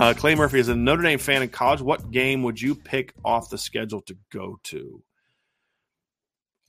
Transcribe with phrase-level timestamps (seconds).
[0.00, 1.82] Uh, Clay Murphy is a Notre Dame fan in college.
[1.82, 5.02] What game would you pick off the schedule to go to?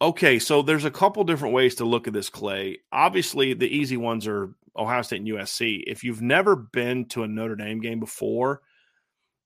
[0.02, 2.80] Okay, so there's a couple different ways to look at this, Clay.
[2.92, 5.82] Obviously, the easy ones are Ohio State and USC.
[5.88, 8.64] If you've never been to a Notre Dame game before,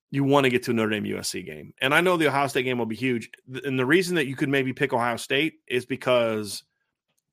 [0.09, 1.75] you want to get to a Notre Dame USC game.
[1.79, 3.29] And I know the Ohio State game will be huge.
[3.65, 6.63] And the reason that you could maybe pick Ohio State is because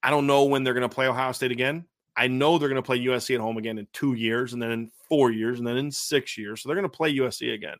[0.02, 1.86] I don't know when they're going to play Ohio State again.
[2.14, 4.90] I know they're going to play USC at home again in two years, and then
[5.12, 6.62] four years, and then in six years.
[6.62, 7.76] So they're going to play USC again.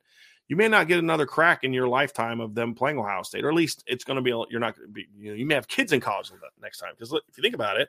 [0.49, 3.49] You may not get another crack in your lifetime of them playing Ohio State, or
[3.49, 4.29] at least it's going to be.
[4.51, 5.09] You're not going to be.
[5.17, 7.81] You know, you may have kids in college next time because if you think about
[7.81, 7.89] it,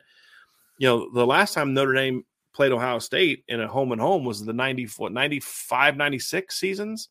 [0.78, 2.24] you know, the last time Notre Dame
[2.54, 7.10] played Ohio State in a home and home was the 90, 95, 96 seasons.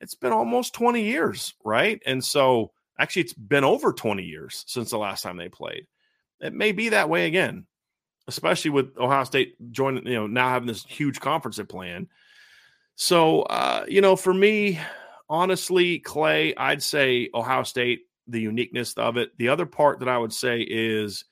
[0.00, 2.02] It's been almost 20 years, right?
[2.04, 5.86] And so actually, it's been over 20 years since the last time they played.
[6.40, 7.66] It may be that way again
[8.30, 12.08] especially with Ohio State joining, you know, now having this huge conference at plan.
[12.94, 14.78] So, uh, you know, for me,
[15.28, 19.36] honestly, Clay, I'd say Ohio State, the uniqueness of it.
[19.36, 21.24] The other part that I would say is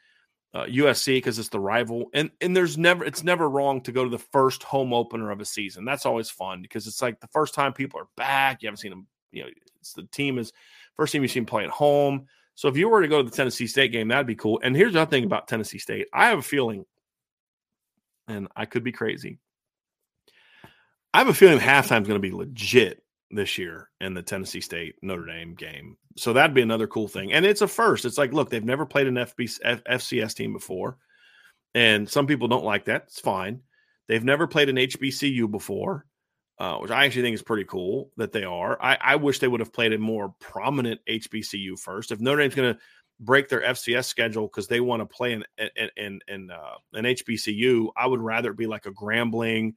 [0.55, 4.03] uh, USC because it's the rival, and and there's never it's never wrong to go
[4.03, 5.85] to the first home opener of a season.
[5.85, 8.63] That's always fun because it's like the first time people are back.
[8.63, 10.53] You haven't seen them, you know, it's the team is
[10.97, 12.27] first team you see them play at home.
[12.59, 14.59] So if you were to go to the Tennessee State game, that'd be cool.
[14.65, 16.09] And here's the other thing about Tennessee State.
[16.13, 16.87] I have a feeling,
[18.27, 19.39] and I could be crazy.
[21.15, 24.61] I have a feeling halftime is going to be legit this year in the Tennessee
[24.61, 25.99] State Notre Dame game.
[26.17, 27.33] So that'd be another cool thing.
[27.33, 28.05] And it's a first.
[28.05, 30.97] It's like, look, they've never played an FB, F, FCS team before.
[31.77, 33.05] And some people don't like that.
[33.05, 33.61] It's fine.
[34.09, 36.07] They've never played an HBCU before
[36.59, 38.81] uh, which I actually think is pretty cool that they are.
[38.83, 42.11] I, I wish they would have played a more prominent HBCU first.
[42.11, 42.81] If Notre Dame's going to
[43.21, 46.21] break their FCS schedule because they want to play in uh, an
[47.05, 49.75] HBCU, I would rather it be like a Grambling,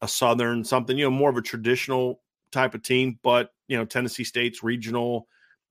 [0.00, 2.20] a Southern, something you know, more of a traditional
[2.52, 3.18] type of team.
[3.22, 5.26] But you know, Tennessee State's regional,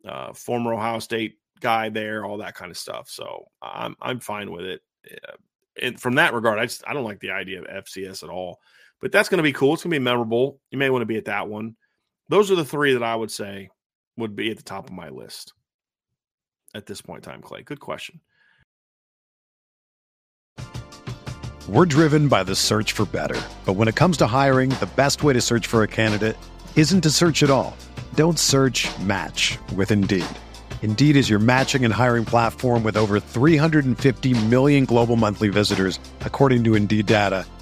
[0.06, 3.09] uh, former Ohio State guy there, all that kind of stuff.
[3.09, 4.81] So I'm I'm fine with it.
[5.81, 8.59] And from that regard, I just I don't like the idea of FCS at all.
[9.01, 9.73] But that's going to be cool.
[9.73, 10.59] It's going to be memorable.
[10.69, 11.75] You may want to be at that one.
[12.29, 13.69] Those are the three that I would say
[14.16, 15.53] would be at the top of my list
[16.73, 17.63] at this point in time, Clay.
[17.63, 18.22] Good question.
[21.67, 23.39] We're driven by the search for better.
[23.66, 26.38] But when it comes to hiring, the best way to search for a candidate
[26.75, 27.75] isn't to search at all.
[28.16, 30.25] Don't search match with Indeed.
[30.81, 36.63] Indeed is your matching and hiring platform with over 350 million global monthly visitors, according
[36.66, 37.45] to Indeed data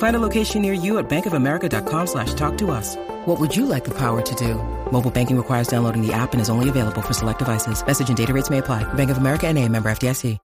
[0.00, 2.96] Find a location near you at bankofamerica.com slash talk to us.
[3.26, 4.54] What would you like the power to do?
[4.90, 7.86] Mobile banking requires downloading the app and is only available for select devices.
[7.86, 8.82] Message and data rates may apply.
[8.94, 10.38] Bank of America and a member FDIC.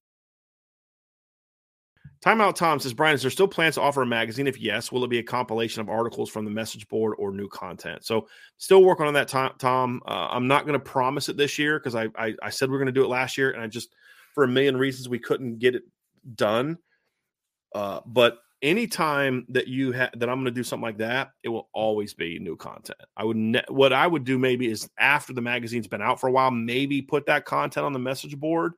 [2.20, 4.46] Timeout Tom says, Brian, is there still plans to offer a magazine?
[4.46, 7.48] If yes, will it be a compilation of articles from the message board or new
[7.48, 8.04] content?
[8.04, 9.52] So, still working on that, Tom.
[9.58, 10.02] Tom.
[10.04, 12.74] Uh, I'm not going to promise it this year because I, I, I said we
[12.74, 13.94] are going to do it last year, and I just
[14.34, 15.84] for a million reasons we couldn't get it
[16.34, 16.78] done.
[17.74, 21.48] Uh, but anytime that you have that I'm going to do something like that, it
[21.48, 23.00] will always be new content.
[23.16, 26.28] I would ne- what I would do maybe is after the magazine's been out for
[26.28, 28.74] a while, maybe put that content on the message board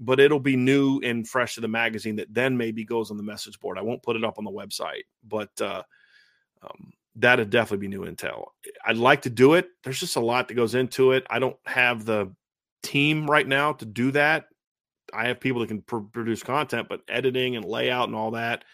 [0.00, 3.22] but it'll be new and fresh to the magazine that then maybe goes on the
[3.22, 3.78] message board.
[3.78, 5.82] I won't put it up on the website, but uh,
[6.62, 8.46] um, that'd definitely be new intel.
[8.84, 9.68] I'd like to do it.
[9.82, 11.26] There's just a lot that goes into it.
[11.30, 12.34] I don't have the
[12.82, 14.46] team right now to do that.
[15.12, 18.64] I have people that can pr- produce content, but editing and layout and all that,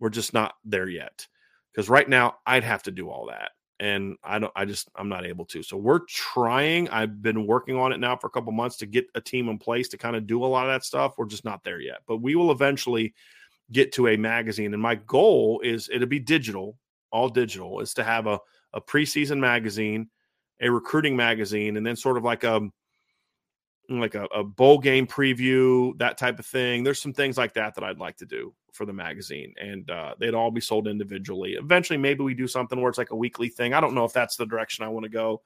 [0.00, 1.26] we're just not there yet.
[1.72, 5.08] Because right now, I'd have to do all that and I don't I just I'm
[5.08, 5.62] not able to.
[5.62, 6.88] So we're trying.
[6.88, 9.58] I've been working on it now for a couple months to get a team in
[9.58, 11.14] place to kind of do a lot of that stuff.
[11.18, 11.98] We're just not there yet.
[12.06, 13.14] But we will eventually
[13.72, 16.78] get to a magazine and my goal is it'll be digital,
[17.10, 18.38] all digital, is to have a
[18.72, 20.08] a preseason magazine,
[20.60, 22.60] a recruiting magazine and then sort of like a
[23.88, 26.82] like a, a bowl game preview, that type of thing.
[26.82, 30.14] There's some things like that that I'd like to do for the magazine, and uh,
[30.18, 31.52] they'd all be sold individually.
[31.52, 33.74] Eventually, maybe we do something where it's like a weekly thing.
[33.74, 35.42] I don't know if that's the direction I want to go,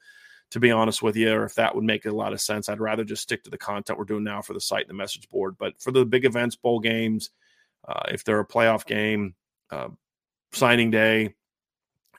[0.51, 2.69] to be honest with you, or if that would make a lot of sense.
[2.69, 4.95] I'd rather just stick to the content we're doing now for the site and the
[4.95, 5.57] message board.
[5.59, 7.31] But for the big events, bowl games,
[7.89, 9.35] uh, if they're a playoff game,
[9.71, 9.89] uh,
[10.53, 11.35] signing day,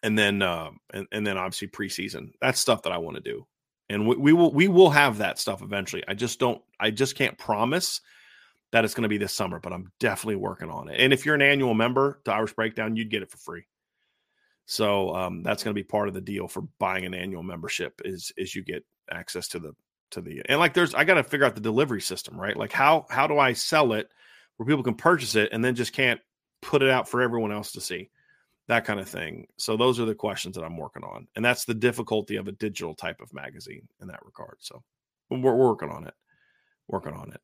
[0.01, 3.45] and then uh, and, and then obviously preseason, that's stuff that I want to do
[3.91, 6.03] and we, we, will we will have that stuff eventually.
[6.07, 7.99] I just don't I just can't promise
[8.71, 10.99] that it's going to be this summer, but I'm definitely working on it.
[10.99, 13.65] And if you're an annual member to Irish Breakdown, you'd get it for free.
[14.65, 18.01] So um, that's going to be part of the deal for buying an annual membership
[18.05, 19.73] is is you get access to the
[20.11, 22.55] to the and like there's I got to figure out the delivery system, right?
[22.55, 24.09] Like how how do I sell it
[24.55, 26.21] where people can purchase it and then just can't
[26.61, 28.09] put it out for everyone else to see?
[28.67, 29.47] That kind of thing.
[29.57, 31.27] So those are the questions that I'm working on.
[31.35, 34.57] And that's the difficulty of a digital type of magazine in that regard.
[34.59, 34.83] So
[35.29, 36.13] we're working on it.
[36.87, 37.41] Working on it.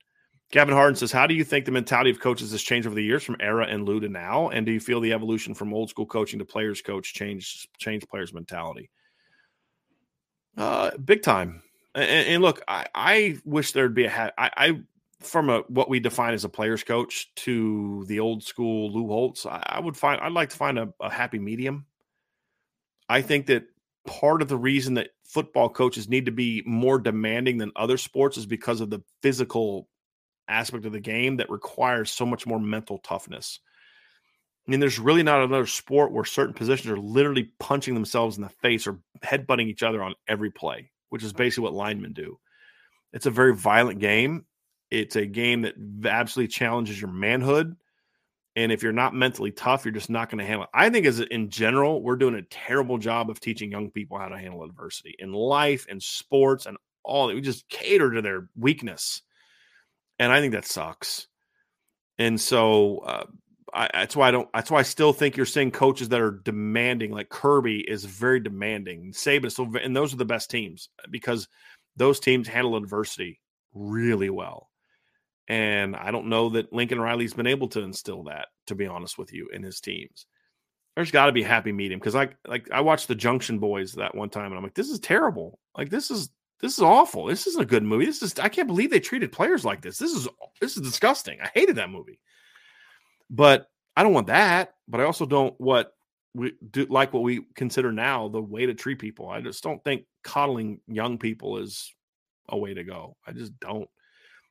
[0.52, 3.04] Gavin Harden says, How do you think the mentality of coaches has changed over the
[3.04, 4.50] years from Ara and Lou to now?
[4.50, 8.08] And do you feel the evolution from old school coaching to players coach change change
[8.08, 8.90] players' mentality?
[10.56, 11.62] Uh, big time.
[11.94, 14.34] And, and look, I, I, wish there'd be a hat.
[14.38, 14.82] I, I,
[15.20, 19.46] from a what we define as a players coach to the old school Lou Holtz,
[19.46, 21.86] I, I would find I'd like to find a, a happy medium.
[23.10, 23.66] I think that
[24.06, 28.38] part of the reason that football coaches need to be more demanding than other sports
[28.38, 29.90] is because of the physical
[30.48, 33.60] aspect of the game that requires so much more mental toughness.
[34.68, 38.44] I mean, there's really not another sport where certain positions are literally punching themselves in
[38.44, 42.38] the face or headbutting each other on every play, which is basically what linemen do.
[43.14, 44.46] It's a very violent game.
[44.92, 45.76] It's a game that
[46.06, 47.76] absolutely challenges your manhood.
[48.58, 50.70] And if you're not mentally tough, you're just not going to handle it.
[50.74, 54.30] I think, as in general, we're doing a terrible job of teaching young people how
[54.30, 57.28] to handle adversity in life and sports and all.
[57.28, 59.22] We just cater to their weakness
[60.20, 61.28] and I think that sucks.
[62.18, 63.26] And so uh,
[63.74, 64.50] I, that's why I don't.
[64.54, 67.12] That's why I still think you're seeing coaches that are demanding.
[67.12, 69.12] Like Kirby is very demanding.
[69.14, 71.48] Saban so, and those are the best teams because
[71.96, 73.40] those teams handle adversity
[73.74, 74.70] really well.
[75.48, 78.48] And I don't know that Lincoln Riley's been able to instill that.
[78.68, 80.26] To be honest with you, in his teams,
[80.96, 83.94] there's got to be a happy medium because I like I watched the Junction Boys
[83.94, 85.60] that one time, and I'm like, this is terrible.
[85.78, 87.26] Like this is this is awful.
[87.26, 88.06] This isn't a good movie.
[88.06, 89.98] This is I can't believe they treated players like this.
[89.98, 90.28] This is
[90.60, 91.40] this is disgusting.
[91.42, 92.20] I hated that movie.
[93.30, 95.92] But I don't want that, but I also don't what
[96.34, 99.30] we do like what we consider now the way to treat people.
[99.30, 101.94] I just don't think coddling young people is
[102.50, 103.18] a way to go.
[103.26, 103.90] I just don't.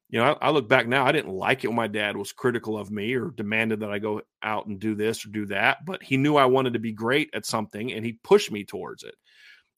[0.08, 2.30] You know, I, I look back now, I didn't like it when my dad was
[2.30, 5.84] critical of me or demanded that I go out and do this or do that,
[5.84, 9.02] but he knew I wanted to be great at something and he pushed me towards
[9.02, 9.16] it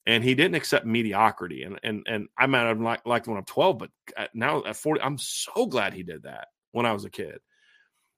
[0.09, 1.63] and he didn't accept mediocrity.
[1.63, 4.77] And and and I might have liked, liked when I'm 12, but uh, now at
[4.77, 7.39] 40, I'm so glad he did that when I was a kid.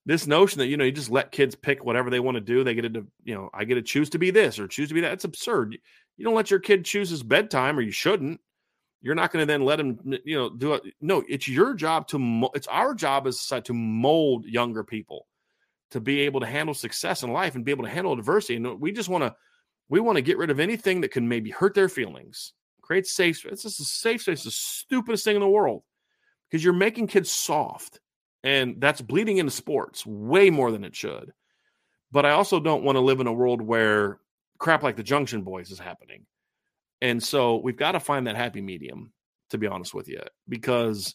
[0.07, 2.65] This notion that you know you just let kids pick whatever they want to do,
[2.65, 4.95] they get to you know I get to choose to be this or choose to
[4.95, 5.13] be that.
[5.13, 5.77] It's absurd.
[6.17, 8.41] You don't let your kid choose his bedtime, or you shouldn't.
[9.03, 10.83] You're not going to then let him you know, do it.
[11.01, 12.49] No, it's your job to.
[12.55, 15.27] It's our job as society to mold younger people
[15.91, 18.57] to be able to handle success in life and be able to handle adversity.
[18.57, 19.35] And we just want to,
[19.91, 22.55] we want to get rid of anything that can maybe hurt their feelings.
[22.81, 23.39] Create safe.
[23.39, 23.53] Space.
[23.53, 24.45] It's just a safe space.
[24.45, 25.83] The stupidest thing in the world
[26.49, 28.01] because you're making kids soft,
[28.43, 31.33] and that's bleeding into sports way more than it should.
[32.11, 34.19] But I also don't want to live in a world where
[34.59, 36.27] crap like the Junction Boys is happening.
[37.01, 39.13] And so we've got to find that happy medium,
[39.51, 41.15] to be honest with you, because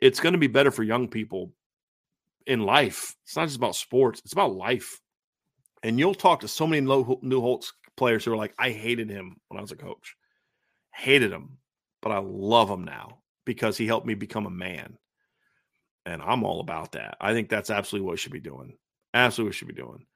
[0.00, 1.52] it's going to be better for young people
[2.46, 3.14] in life.
[3.24, 5.00] It's not just about sports, it's about life.
[5.82, 9.36] And you'll talk to so many Lou Holtz players who are like, I hated him
[9.48, 10.16] when I was a coach,
[10.92, 11.58] hated him,
[12.02, 14.98] but I love him now because he helped me become a man.
[16.06, 17.16] And I'm all about that.
[17.20, 18.76] I think that's absolutely what we should be doing.
[19.14, 20.06] Absolutely what we should be doing.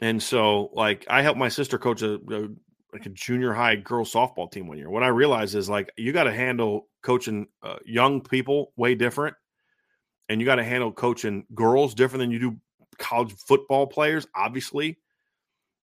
[0.00, 2.48] And so, like, I helped my sister coach a, a
[2.92, 4.90] like a junior high girls softball team one year.
[4.90, 9.36] What I realized is like you got to handle coaching uh, young people way different,
[10.28, 12.56] and you got to handle coaching girls different than you do
[12.98, 14.98] college football players, obviously.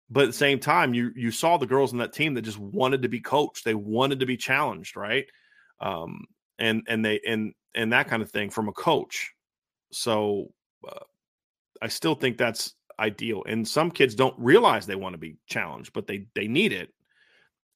[0.09, 2.59] But at the same time, you you saw the girls in that team that just
[2.59, 3.65] wanted to be coached.
[3.65, 5.25] They wanted to be challenged, right?
[5.79, 6.25] Um,
[6.59, 9.31] and and they and and that kind of thing from a coach.
[9.91, 10.51] So
[10.87, 11.05] uh,
[11.81, 13.43] I still think that's ideal.
[13.47, 16.89] And some kids don't realize they want to be challenged, but they they need it.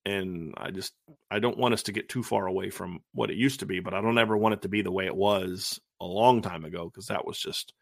[0.06, 0.94] And I just
[1.30, 3.80] I don't want us to get too far away from what it used to be,
[3.80, 6.64] but I don't ever want it to be the way it was a long time
[6.64, 7.74] ago because that was just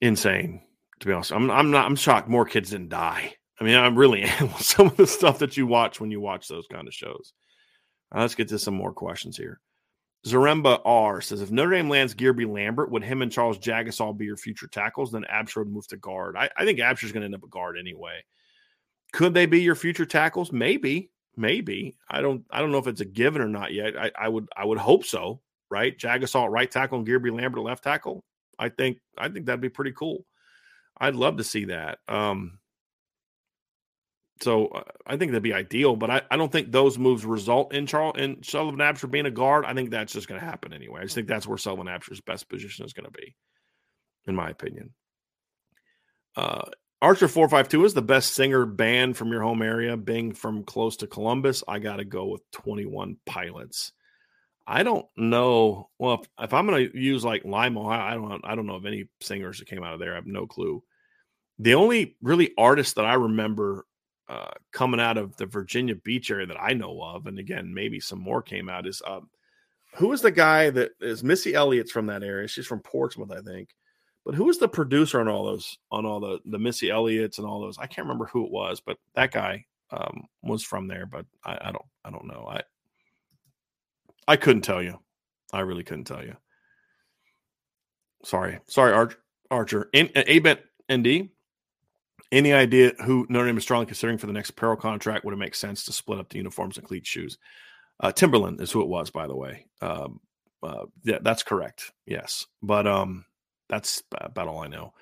[0.00, 0.62] insane.
[1.00, 3.34] To be honest, I'm I'm not I'm shocked more kids didn't die.
[3.60, 4.26] I mean, I'm really
[4.58, 7.32] some of the stuff that you watch when you watch those kind of shows.
[8.14, 9.60] Uh, let's get to some more questions here.
[10.26, 14.24] Zaremba R says if Notre Dame lands Guerby Lambert, would him and Charles Jagusah be
[14.24, 15.12] your future tackles?
[15.12, 16.36] Then Absher would move to guard.
[16.36, 18.24] I, I think Absher's going to end up a guard anyway.
[19.12, 20.50] Could they be your future tackles?
[20.50, 21.96] Maybe, maybe.
[22.10, 22.44] I don't.
[22.50, 23.96] I don't know if it's a given or not yet.
[23.96, 24.48] I, I would.
[24.56, 25.40] I would hope so.
[25.68, 28.24] Right, Jagusah right tackle and Guerby Lambert left tackle.
[28.58, 28.98] I think.
[29.16, 30.24] I think that'd be pretty cool.
[30.98, 31.98] I'd love to see that.
[32.08, 32.58] Um,
[34.40, 37.74] so uh, I think that'd be ideal, but I, I don't think those moves result
[37.74, 39.64] in Charles in Sullivan Absher being a guard.
[39.64, 41.00] I think that's just going to happen anyway.
[41.00, 43.34] I just think that's where Sullivan Absher's best position is going to be,
[44.26, 44.94] in my opinion.
[46.36, 46.68] Uh,
[47.02, 49.96] Archer four five two is the best singer band from your home area.
[49.96, 53.92] Being from close to Columbus, I got to go with Twenty One Pilots.
[54.66, 55.90] I don't know.
[55.98, 58.86] Well, if, if I'm going to use like Lima, I don't I don't know of
[58.86, 60.12] any singers that came out of there.
[60.12, 60.82] I have no clue.
[61.58, 63.86] The only really artist that I remember
[64.28, 68.00] uh, coming out of the Virginia Beach area that I know of, and again, maybe
[68.00, 68.86] some more came out.
[68.86, 69.30] Is um,
[69.94, 72.48] who is the guy that is Missy Elliott's from that area?
[72.48, 73.70] She's from Portsmouth, I think.
[74.24, 77.46] But who was the producer on all those on all the the Missy Elliott's and
[77.46, 77.78] all those?
[77.78, 81.06] I can't remember who it was, but that guy um, was from there.
[81.06, 82.46] But I, I don't I don't know.
[82.50, 82.62] I
[84.28, 84.98] I couldn't tell you.
[85.52, 86.36] I really couldn't tell you.
[88.24, 89.18] Sorry, sorry, Archer.
[89.50, 89.88] Archer.
[89.92, 90.56] In, uh,
[90.92, 91.28] ND.
[92.32, 95.24] Any idea who Notre Dame is strongly considering for the next apparel contract?
[95.24, 97.38] Would it make sense to split up the uniforms and cleat shoes?
[98.00, 99.66] Uh, Timbaland is who it was, by the way.
[99.80, 100.20] Um,
[100.62, 101.92] uh, yeah, that's correct.
[102.04, 103.24] Yes, but um,
[103.68, 104.92] that's about all I know.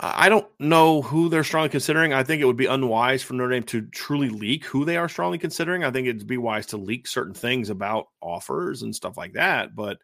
[0.00, 2.12] I don't know who they're strongly considering.
[2.12, 5.08] I think it would be unwise for Notre Dame to truly leak who they are
[5.08, 5.82] strongly considering.
[5.82, 9.74] I think it'd be wise to leak certain things about offers and stuff like that.
[9.74, 9.98] But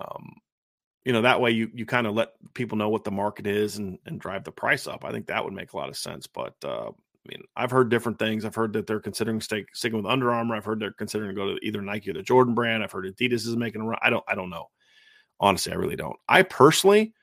[0.00, 0.34] um,
[1.04, 3.78] you know that way you you kind of let people know what the market is
[3.78, 5.04] and and drive the price up.
[5.04, 7.90] I think that would make a lot of sense but uh, i mean i've heard
[7.90, 8.44] different things.
[8.44, 10.56] I've heard that they're considering stay, sticking with Under Armour.
[10.56, 12.82] I've heard they're considering go to either nike or the jordan brand.
[12.82, 13.98] I've heard adidas is making a run.
[14.02, 14.66] I don't i don't know.
[15.38, 16.16] Honestly i really don't.
[16.28, 17.14] I personally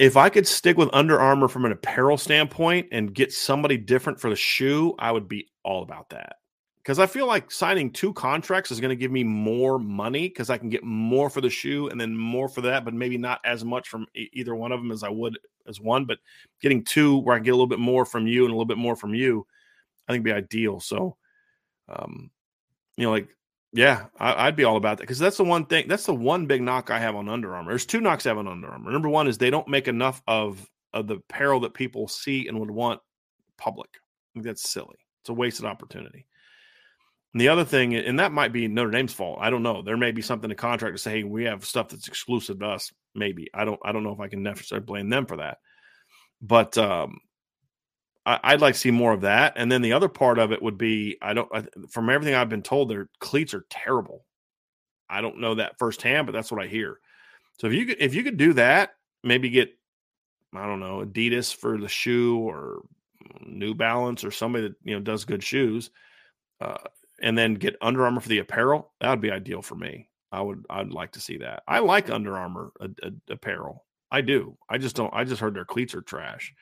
[0.00, 4.20] if i could stick with Under Armour from an apparel standpoint and get somebody different
[4.20, 6.36] for the shoe i would be all about that
[6.88, 10.48] because I feel like signing two contracts is going to give me more money because
[10.48, 13.42] I can get more for the shoe and then more for that, but maybe not
[13.44, 16.06] as much from e- either one of them as I would as one.
[16.06, 16.16] But
[16.62, 18.78] getting two where I get a little bit more from you and a little bit
[18.78, 19.46] more from you,
[20.08, 20.80] I think be ideal.
[20.80, 21.18] So,
[21.90, 22.30] um,
[22.96, 23.28] you know, like,
[23.74, 25.88] yeah, I, would be all about that because that's the one thing.
[25.88, 27.72] That's the one big knock I have on Under Armour.
[27.72, 28.92] There's two knocks I have on Under Armour.
[28.92, 32.58] Number one is they don't make enough of of the apparel that people see and
[32.58, 33.02] would want
[33.58, 33.90] public.
[33.94, 34.96] I think that's silly.
[35.20, 36.24] It's a wasted opportunity.
[37.34, 39.38] And the other thing, and that might be Notre Dame's fault.
[39.40, 39.82] I don't know.
[39.82, 42.66] There may be something in contract to say, hey, we have stuff that's exclusive to
[42.66, 42.90] us.
[43.14, 43.80] Maybe I don't.
[43.84, 45.58] I don't know if I can necessarily blame them for that.
[46.40, 47.18] But um,
[48.24, 49.54] I, would like to see more of that.
[49.56, 51.48] And then the other part of it would be, I don't.
[51.52, 54.24] I, from everything I've been told, their cleats are terrible.
[55.10, 56.98] I don't know that firsthand, but that's what I hear.
[57.58, 58.90] So if you could, if you could do that,
[59.24, 59.70] maybe get,
[60.54, 62.82] I don't know, Adidas for the shoe or
[63.44, 65.90] New Balance or somebody that you know does good shoes.
[66.60, 66.76] Uh,
[67.20, 70.08] and then get Under Armour for the apparel, that would be ideal for me.
[70.30, 71.62] I would I'd like to see that.
[71.66, 73.84] I like Under Armour a, a, apparel.
[74.10, 74.56] I do.
[74.68, 75.12] I just don't.
[75.12, 76.54] I just heard their cleats are trash.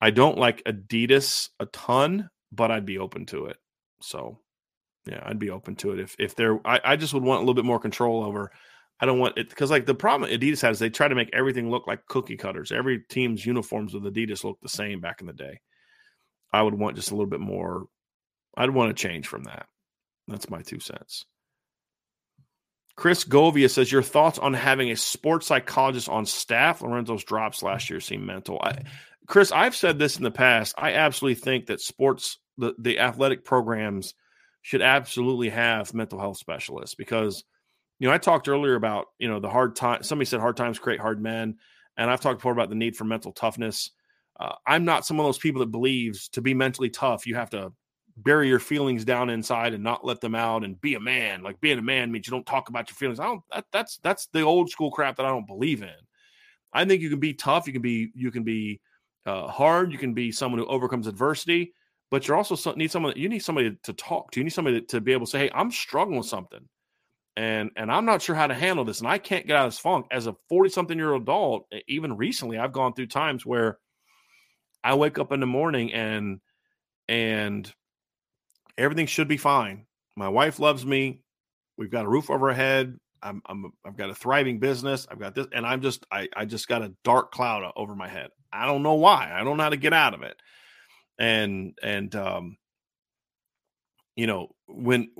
[0.00, 3.56] I don't like Adidas a ton, but I'd be open to it.
[4.02, 4.40] So,
[5.06, 6.58] yeah, I'd be open to it if if there.
[6.66, 8.50] I, I just would want a little bit more control over.
[8.98, 11.70] I don't want it because like the problem Adidas has, they try to make everything
[11.70, 12.72] look like cookie cutters.
[12.72, 15.60] Every team's uniforms with Adidas look the same back in the day.
[16.52, 17.86] I would want just a little bit more.
[18.56, 19.66] I'd want to change from that.
[20.28, 21.24] That's my two cents.
[22.96, 26.80] Chris Govia says your thoughts on having a sports psychologist on staff.
[26.80, 28.58] Lorenzo's drops last year seem mental.
[28.62, 28.78] I,
[29.26, 30.74] Chris, I've said this in the past.
[30.78, 34.14] I absolutely think that sports, the, the athletic programs,
[34.62, 37.44] should absolutely have mental health specialists because,
[38.00, 40.02] you know, I talked earlier about you know the hard time.
[40.02, 41.56] Somebody said hard times create hard men,
[41.96, 43.90] and I've talked before about the need for mental toughness.
[44.40, 47.50] Uh, I'm not some of those people that believes to be mentally tough you have
[47.50, 47.72] to
[48.16, 51.42] bury your feelings down inside and not let them out and be a man.
[51.42, 53.20] Like being a man means you don't talk about your feelings.
[53.20, 55.90] I don't that, that's that's the old school crap that I don't believe in.
[56.72, 58.80] I think you can be tough, you can be you can be
[59.26, 61.74] uh, hard, you can be someone who overcomes adversity,
[62.10, 64.40] but you're also need someone you need somebody to talk to.
[64.40, 66.66] You need somebody to, to be able to say, "Hey, I'm struggling with something."
[67.36, 69.72] And and I'm not sure how to handle this and I can't get out of
[69.72, 71.66] this funk as a 40 something year old adult.
[71.86, 73.78] Even recently I've gone through times where
[74.82, 76.40] I wake up in the morning and
[77.08, 77.70] and
[78.78, 79.86] everything should be fine.
[80.16, 81.22] My wife loves me.
[81.76, 82.98] We've got a roof over our head.
[83.22, 85.06] I'm, I'm I've got a thriving business.
[85.10, 88.08] I've got this, and I'm just I I just got a dark cloud over my
[88.08, 88.30] head.
[88.52, 89.30] I don't know why.
[89.32, 90.36] I don't know how to get out of it.
[91.18, 92.56] And and um,
[94.16, 95.10] you know, when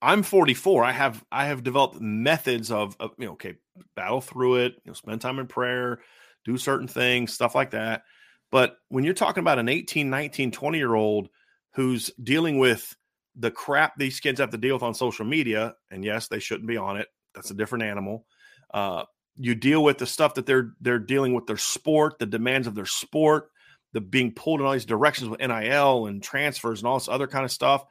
[0.00, 3.54] I'm 44, I have I have developed methods of, of you know, okay,
[3.94, 4.74] battle through it.
[4.84, 6.00] You know, spend time in prayer,
[6.44, 8.02] do certain things, stuff like that.
[8.50, 11.28] But when you're talking about an 18, 19, 20 year old
[11.74, 12.96] who's dealing with
[13.38, 16.68] the crap these kids have to deal with on social media, and yes, they shouldn't
[16.68, 17.08] be on it.
[17.34, 18.26] That's a different animal.
[18.72, 19.04] Uh,
[19.36, 22.74] you deal with the stuff that they're they're dealing with their sport, the demands of
[22.74, 23.50] their sport,
[23.92, 27.26] the being pulled in all these directions with NIL and transfers and all this other
[27.26, 27.84] kind of stuff.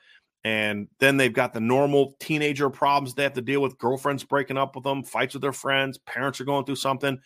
[0.43, 4.57] And then they've got the normal teenager problems they have to deal with girlfriends breaking
[4.57, 7.17] up with them, fights with their friends, parents are going through something.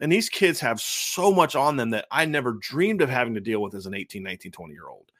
[0.00, 3.40] And these kids have so much on them that I never dreamed of having to
[3.40, 5.12] deal with as an 18, 19, 20 year old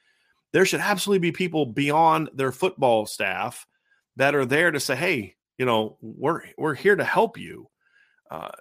[0.53, 3.67] there should absolutely be people beyond their football staff
[4.15, 7.67] that are there to say, "Hey, you know, we're we're here to help you
[8.31, 8.51] uh,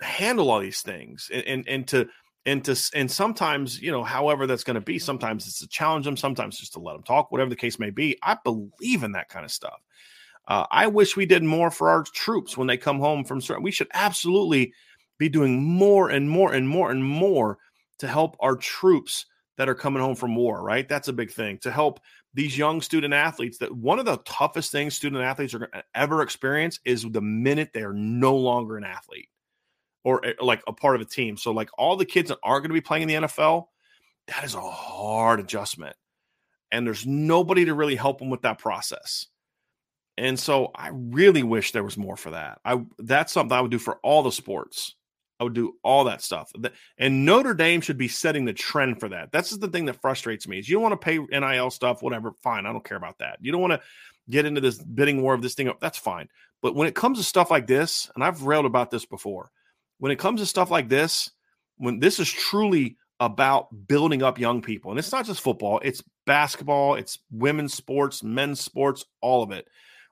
[0.00, 2.08] handle all these things," and, and and to
[2.46, 4.98] and to and sometimes you know, however that's going to be.
[4.98, 7.90] Sometimes it's to challenge them, sometimes just to let them talk, whatever the case may
[7.90, 8.16] be.
[8.22, 9.80] I believe in that kind of stuff.
[10.48, 13.40] Uh, I wish we did more for our troops when they come home from.
[13.40, 14.72] certain We should absolutely
[15.18, 17.58] be doing more and more and more and more
[17.98, 19.26] to help our troops
[19.60, 20.88] that are coming home from war, right?
[20.88, 22.00] That's a big thing to help
[22.32, 23.58] these young student athletes.
[23.58, 27.20] That one of the toughest things student athletes are going to ever experience is the
[27.20, 29.28] minute they are no longer an athlete
[30.02, 31.36] or eh, like a part of a team.
[31.36, 33.66] So, like all the kids that are going to be playing in the NFL,
[34.28, 35.94] that is a hard adjustment.
[36.72, 39.26] And there's nobody to really help them with that process.
[40.16, 42.60] And so I really wish there was more for that.
[42.64, 44.94] I that's something I would do for all the sports.
[45.40, 46.52] I would do all that stuff.
[46.98, 49.32] And Notre Dame should be setting the trend for that.
[49.32, 52.02] That's just the thing that frustrates me is you don't want to pay NIL stuff,
[52.02, 52.32] whatever.
[52.42, 52.66] Fine.
[52.66, 53.38] I don't care about that.
[53.40, 53.80] You don't want to
[54.28, 55.72] get into this bidding war of this thing.
[55.80, 56.28] That's fine.
[56.60, 59.50] But when it comes to stuff like this, and I've railed about this before,
[59.98, 61.30] when it comes to stuff like this,
[61.78, 66.02] when this is truly about building up young people, and it's not just football, it's
[66.26, 69.66] basketball, it's women's sports, men's sports, all of it.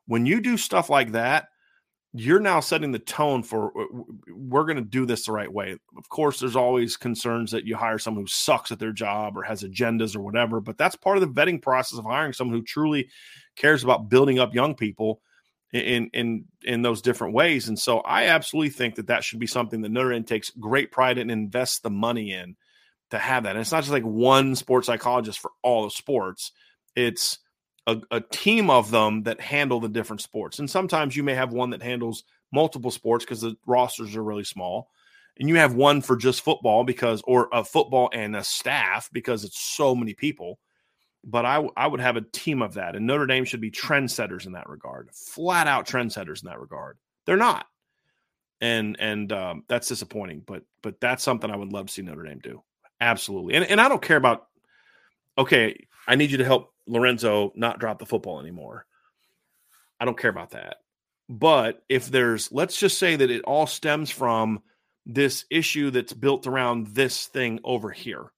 [0.06, 1.48] When you do stuff like that,
[2.14, 5.76] you're now setting the tone for uh, we're going to do this the right way.
[5.96, 9.42] Of course, there's always concerns that you hire someone who sucks at their job or
[9.42, 12.64] has agendas or whatever, but that's part of the vetting process of hiring someone who
[12.64, 13.08] truly
[13.56, 15.20] cares about building up young people
[15.72, 17.68] in in in those different ways.
[17.68, 20.90] And so, I absolutely think that that should be something that Notre Dame takes great
[20.90, 22.56] pride in and invests the money in
[23.10, 23.50] to have that.
[23.50, 26.52] And it's not just like one sports psychologist for all the sports.
[26.96, 27.38] It's
[27.88, 30.58] a, a team of them that handle the different sports.
[30.58, 32.22] And sometimes you may have one that handles
[32.52, 34.90] multiple sports because the rosters are really small.
[35.38, 39.42] And you have one for just football because, or a football and a staff because
[39.42, 40.58] it's so many people.
[41.24, 42.94] But I, I would have a team of that.
[42.94, 46.98] And Notre Dame should be trendsetters in that regard, flat out trendsetters in that regard.
[47.24, 47.66] They're not.
[48.60, 52.24] And and um, that's disappointing, but but that's something I would love to see Notre
[52.24, 52.62] Dame do.
[53.00, 53.54] Absolutely.
[53.54, 54.48] And and I don't care about
[55.38, 58.86] okay, I need you to help Lorenzo not drop the football anymore.
[60.00, 60.78] I don't care about that.
[61.28, 64.62] But if there's, let's just say that it all stems from
[65.04, 68.32] this issue that's built around this thing over here.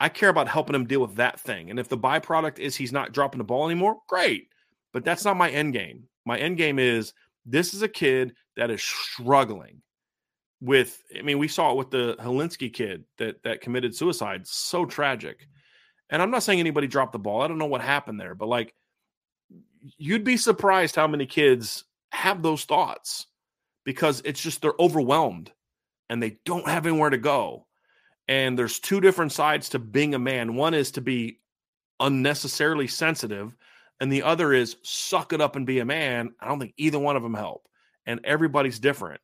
[0.00, 1.70] I care about helping him deal with that thing.
[1.70, 4.48] And if the byproduct is he's not dropping the ball anymore, great.
[4.92, 6.04] but that's not my end game.
[6.24, 7.12] My end game is
[7.46, 9.82] this is a kid that is struggling
[10.60, 14.46] with I mean, we saw it with the Hilinski kid that that committed suicide.
[14.46, 15.46] So tragic.
[16.10, 17.42] And I'm not saying anybody dropped the ball.
[17.42, 18.74] I don't know what happened there, but like
[19.98, 23.26] you'd be surprised how many kids have those thoughts
[23.84, 25.52] because it's just they're overwhelmed
[26.08, 27.66] and they don't have anywhere to go.
[28.28, 30.54] And there's two different sides to being a man.
[30.54, 31.40] One is to be
[32.00, 33.54] unnecessarily sensitive,
[34.00, 36.34] and the other is suck it up and be a man.
[36.40, 37.68] I don't think either one of them help.
[38.06, 39.20] And everybody's different.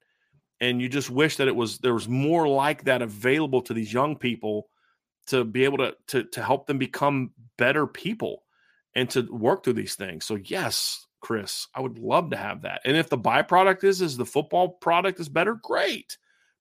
[0.60, 3.92] And you just wish that it was there was more like that available to these
[3.92, 4.68] young people
[5.30, 8.42] to be able to to to help them become better people
[8.94, 10.24] and to work through these things.
[10.24, 12.80] So yes, Chris, I would love to have that.
[12.84, 16.18] And if the byproduct is is the football product is better, great.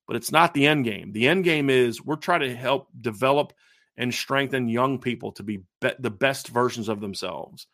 [0.07, 1.11] But it's not the end game.
[1.11, 3.53] The end game is we're trying to help develop
[3.95, 7.67] and strengthen young people to be, be the best versions of themselves.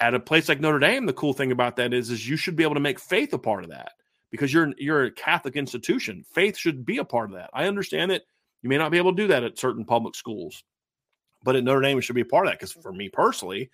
[0.00, 2.56] At a place like Notre Dame, the cool thing about that is is you should
[2.56, 3.92] be able to make faith a part of that
[4.30, 6.24] because you're you're a Catholic institution.
[6.32, 7.50] Faith should be a part of that.
[7.52, 8.22] I understand that
[8.62, 10.62] you may not be able to do that at certain public schools,
[11.44, 12.58] but at Notre Dame, it should be a part of that.
[12.58, 13.70] Because for me personally,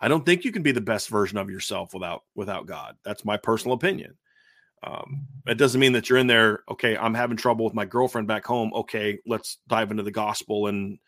[0.00, 2.96] I don't think you can be the best version of yourself without without God.
[3.04, 4.16] That's my personal opinion.
[4.82, 6.62] Um, it doesn't mean that you're in there.
[6.70, 8.72] Okay, I'm having trouble with my girlfriend back home.
[8.74, 10.98] Okay, let's dive into the gospel and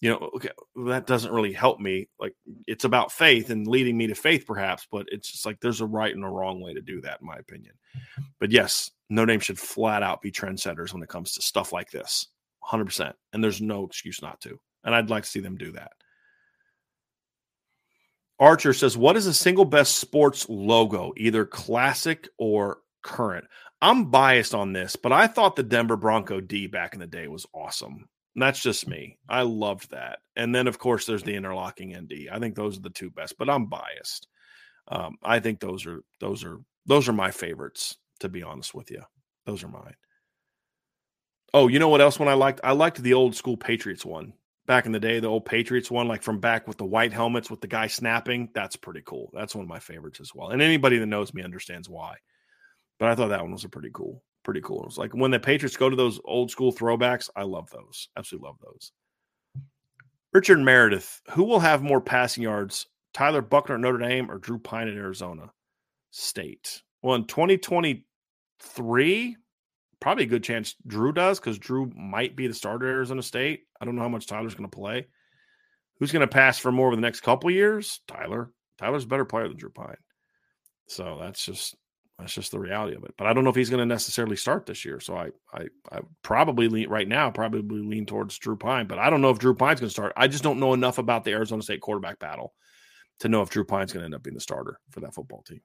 [0.00, 0.50] you know, okay,
[0.86, 2.08] that doesn't really help me.
[2.20, 2.34] Like
[2.66, 5.86] it's about faith and leading me to faith, perhaps, but it's just like there's a
[5.86, 7.74] right and a wrong way to do that, in my opinion.
[8.38, 11.90] But yes, Notre Dame should flat out be trendsetters when it comes to stuff like
[11.90, 12.28] this,
[12.70, 13.12] 100%.
[13.32, 14.58] And there's no excuse not to.
[14.84, 15.92] And I'd like to see them do that.
[18.38, 23.46] Archer says, What is the single best sports logo, either classic or current?
[23.80, 27.28] I'm biased on this, but I thought the Denver Bronco D back in the day
[27.28, 28.08] was awesome.
[28.34, 29.18] And that's just me.
[29.28, 30.20] I loved that.
[30.36, 32.28] And then, of course, there's the interlocking ND.
[32.30, 34.28] I think those are the two best, but I'm biased.
[34.88, 37.96] Um, I think those are those are those are my favorites.
[38.20, 39.02] To be honest with you,
[39.46, 39.94] those are mine.
[41.54, 42.18] Oh, you know what else?
[42.18, 44.34] One I liked, I liked the old school Patriots one
[44.66, 47.50] back in the day, the old Patriots one, like from back with the white helmets
[47.50, 48.50] with the guy snapping.
[48.54, 49.30] That's pretty cool.
[49.32, 50.50] That's one of my favorites as well.
[50.50, 52.16] And anybody that knows me understands why.
[52.98, 54.82] But I thought that one was a pretty cool, pretty cool.
[54.82, 58.08] It was like when the Patriots go to those old school throwbacks, I love those.
[58.16, 58.92] Absolutely love those.
[60.32, 64.58] Richard Meredith, who will have more passing yards, Tyler Buchner at Notre Dame or Drew
[64.58, 65.52] Pyne at Arizona
[66.10, 66.82] State?
[67.00, 69.36] Well, in 2023,
[70.00, 73.62] probably a good chance Drew does because Drew might be the starter at Arizona State.
[73.80, 75.06] I don't know how much Tyler's going to play.
[75.98, 78.00] Who's going to pass for more over the next couple years?
[78.06, 78.52] Tyler.
[78.78, 79.96] Tyler's a better player than Drew Pyne.
[80.86, 81.76] So that's just
[82.18, 83.14] that's just the reality of it.
[83.16, 85.00] But I don't know if he's going to necessarily start this year.
[85.00, 89.10] So I I I probably lean right now probably lean towards Drew Pyne, But I
[89.10, 90.12] don't know if Drew Pyne's going to start.
[90.16, 92.54] I just don't know enough about the Arizona State quarterback battle
[93.20, 95.42] to know if Drew Pyne's going to end up being the starter for that football
[95.42, 95.60] team.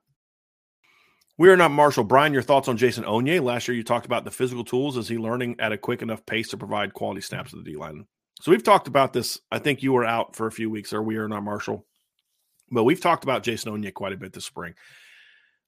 [1.37, 2.03] We are not Marshall.
[2.03, 3.43] Brian, your thoughts on Jason Onye?
[3.43, 4.97] Last year, you talked about the physical tools.
[4.97, 7.75] Is he learning at a quick enough pace to provide quality snaps to the D
[7.75, 8.05] line?
[8.39, 9.39] So we've talked about this.
[9.51, 11.87] I think you were out for a few weeks, or we are not Marshall,
[12.69, 14.75] but we've talked about Jason Onye quite a bit this spring.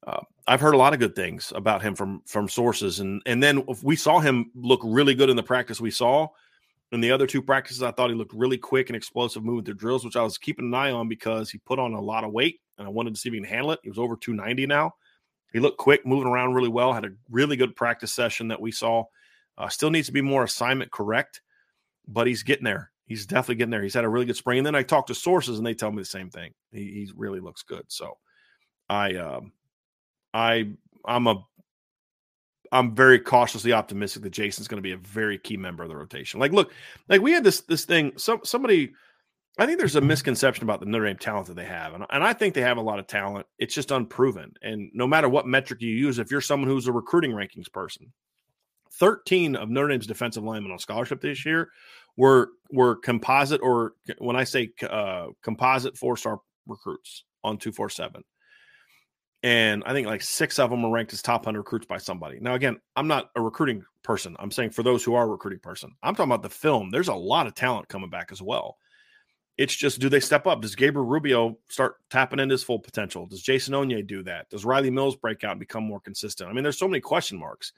[0.06, 3.42] Uh, I've heard a lot of good things about him from from sources, and and
[3.42, 6.28] then we saw him look really good in the practice we saw.
[6.92, 9.74] In the other two practices, I thought he looked really quick and explosive moving through
[9.74, 12.32] drills, which I was keeping an eye on because he put on a lot of
[12.32, 13.80] weight, and I wanted to see if he can handle it.
[13.82, 14.94] He was over 290 now
[15.56, 16.92] he looked quick, moving around really well.
[16.92, 19.06] Had a really good practice session that we saw.
[19.58, 21.40] Uh, still needs to be more assignment correct,
[22.10, 22.92] but he's getting there.
[23.06, 23.82] He's definitely getting there.
[23.82, 24.58] He's had a really good spring.
[24.58, 26.52] And then I talked to sources, and they tell me the same thing.
[26.74, 27.86] He, he really looks good.
[27.88, 28.18] So,
[28.90, 29.54] I, um,
[30.34, 30.72] I,
[31.06, 31.42] I'm a,
[32.74, 35.96] I'm very cautiously optimistic that Jason's going to be a very key member of the
[35.96, 36.38] rotation.
[36.38, 36.74] Like, look,
[37.08, 38.12] like we had this this thing.
[38.18, 38.92] So somebody
[39.58, 41.94] I think there's a misconception about the Notre Dame talent that they have.
[41.94, 43.46] And, and I think they have a lot of talent.
[43.58, 44.54] It's just unproven.
[44.62, 48.12] And no matter what metric you use, if you're someone who's a recruiting rankings person,
[48.94, 51.70] 13 of Notre Dame's defensive linemen on scholarship this year
[52.18, 58.24] were were composite or when I say uh, composite four star recruits on 247.
[59.44, 62.40] And I think like six of them are ranked as top 100 recruits by somebody.
[62.40, 64.36] Now, again, I'm not a recruiting person.
[64.40, 66.90] I'm saying for those who are a recruiting person, I'm talking about the film.
[66.90, 68.78] There's a lot of talent coming back as well.
[69.58, 70.62] It's just do they step up?
[70.62, 73.26] Does Gabriel Rubio start tapping into his full potential?
[73.26, 74.50] Does Jason Onye do that?
[74.50, 76.50] Does Riley Mills break out and become more consistent?
[76.50, 77.72] I mean, there's so many question marks,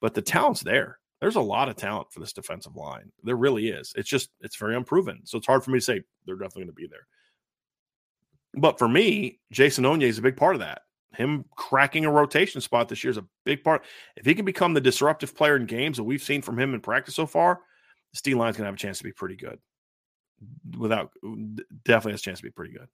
[0.00, 0.98] but the talent's there.
[1.20, 3.10] There's a lot of talent for this defensive line.
[3.22, 3.94] There really is.
[3.96, 5.20] It's just it's very unproven.
[5.24, 7.06] So it's hard for me to say they're definitely going to be there.
[8.56, 10.82] But for me, Jason Onye is a big part of that.
[11.16, 13.84] Him cracking a rotation spot this year is a big part.
[14.16, 16.80] If he can become the disruptive player in games that we've seen from him in
[16.80, 17.60] practice so far,
[18.12, 19.58] the D line's going to have a chance to be pretty good
[20.76, 21.10] without
[21.84, 22.88] definitely has a chance to be pretty good.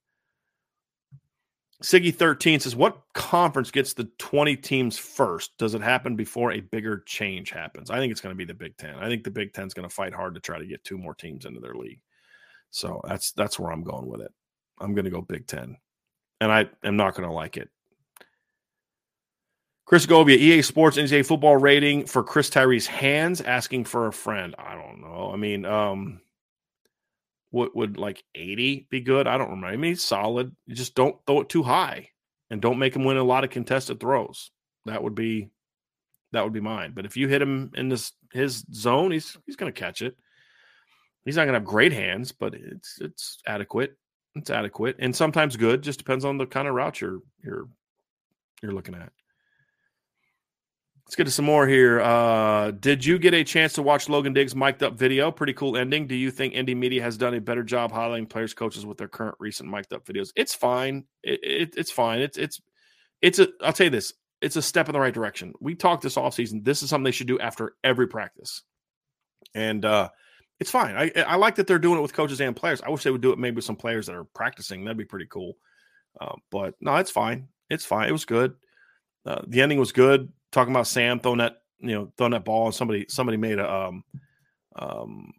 [1.81, 5.57] Siggy 13 says, What conference gets the 20 teams first?
[5.57, 7.89] Does it happen before a bigger change happens?
[7.89, 8.95] I think it's going to be the Big Ten.
[8.95, 11.15] I think the Big Ten's going to fight hard to try to get two more
[11.15, 12.01] teams into their league.
[12.69, 14.31] So that's that's where I'm going with it.
[14.79, 15.77] I'm going to go Big Ten.
[16.39, 17.69] And I am not going to like it.
[19.85, 24.55] Chris Govia, EA Sports NCAA football rating for Chris Tyree's hands, asking for a friend.
[24.57, 25.31] I don't know.
[25.33, 26.21] I mean, um,
[27.51, 29.27] what would like 80 be good?
[29.27, 29.67] I don't remember.
[29.67, 30.55] I mean, solid.
[30.65, 32.09] You just don't throw it too high
[32.49, 34.51] and don't make him win a lot of contested throws.
[34.85, 35.51] That would be
[36.31, 36.93] that would be mine.
[36.95, 40.15] But if you hit him in this his zone, he's he's gonna catch it.
[41.25, 43.97] He's not gonna have great hands, but it's it's adequate.
[44.35, 45.81] It's adequate and sometimes good.
[45.81, 47.67] Just depends on the kind of route you're you're
[48.63, 49.11] you're looking at.
[51.11, 51.99] Let's get to some more here.
[51.99, 55.29] Uh, did you get a chance to watch Logan Diggs' mic'd up video?
[55.29, 56.07] Pretty cool ending.
[56.07, 59.09] Do you think ND Media has done a better job highlighting players, coaches with their
[59.09, 60.29] current recent mic'd up videos?
[60.37, 61.03] It's fine.
[61.21, 62.21] It, it, it's fine.
[62.21, 62.61] It's it's
[63.21, 63.49] it's a.
[63.61, 64.13] I'll tell you this.
[64.39, 65.51] It's a step in the right direction.
[65.59, 66.63] We talked this offseason.
[66.63, 68.61] This is something they should do after every practice,
[69.53, 70.07] and uh,
[70.61, 70.95] it's fine.
[70.95, 72.81] I I like that they're doing it with coaches and players.
[72.81, 74.85] I wish they would do it maybe with some players that are practicing.
[74.85, 75.57] That'd be pretty cool.
[76.21, 77.49] Uh, but no, it's fine.
[77.69, 78.07] It's fine.
[78.07, 78.53] It was good.
[79.25, 82.65] Uh, the ending was good talking about Sam throwing that you know throwing that ball
[82.65, 84.03] and somebody somebody made a um
[84.75, 85.33] um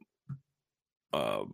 [1.13, 1.45] uh,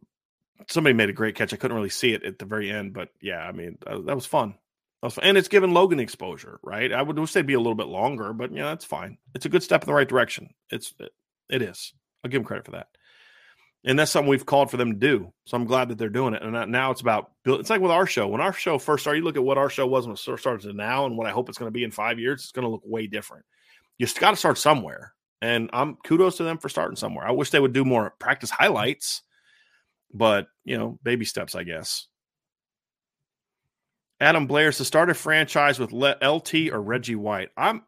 [0.68, 1.52] somebody made a great catch.
[1.52, 4.14] I couldn't really see it at the very end, but yeah, I mean that, that
[4.14, 4.54] was fun.
[5.02, 5.24] That was fun.
[5.24, 6.92] And it's given Logan exposure, right?
[6.92, 9.18] I would wish they'd be a little bit longer, but yeah, that's fine.
[9.34, 10.50] It's a good step in the right direction.
[10.70, 11.12] It's it,
[11.50, 11.92] it is.
[12.22, 12.88] I'll give him credit for that.
[13.84, 15.32] And that's something we've called for them to do.
[15.46, 16.42] So I'm glad that they're doing it.
[16.42, 17.60] And now it's about build.
[17.60, 18.26] It's like with our show.
[18.26, 20.62] When our show first started, you look at what our show was when it started
[20.62, 22.42] to now, and what I hope it's going to be in five years.
[22.42, 23.44] It's going to look way different
[23.98, 25.12] you got to start somewhere.
[25.40, 27.26] And I'm kudos to them for starting somewhere.
[27.26, 29.22] I wish they would do more practice highlights,
[30.12, 32.06] but you know, baby steps, I guess.
[34.20, 37.50] Adam Blair's to start a franchise with LT or Reggie White.
[37.56, 37.82] I'm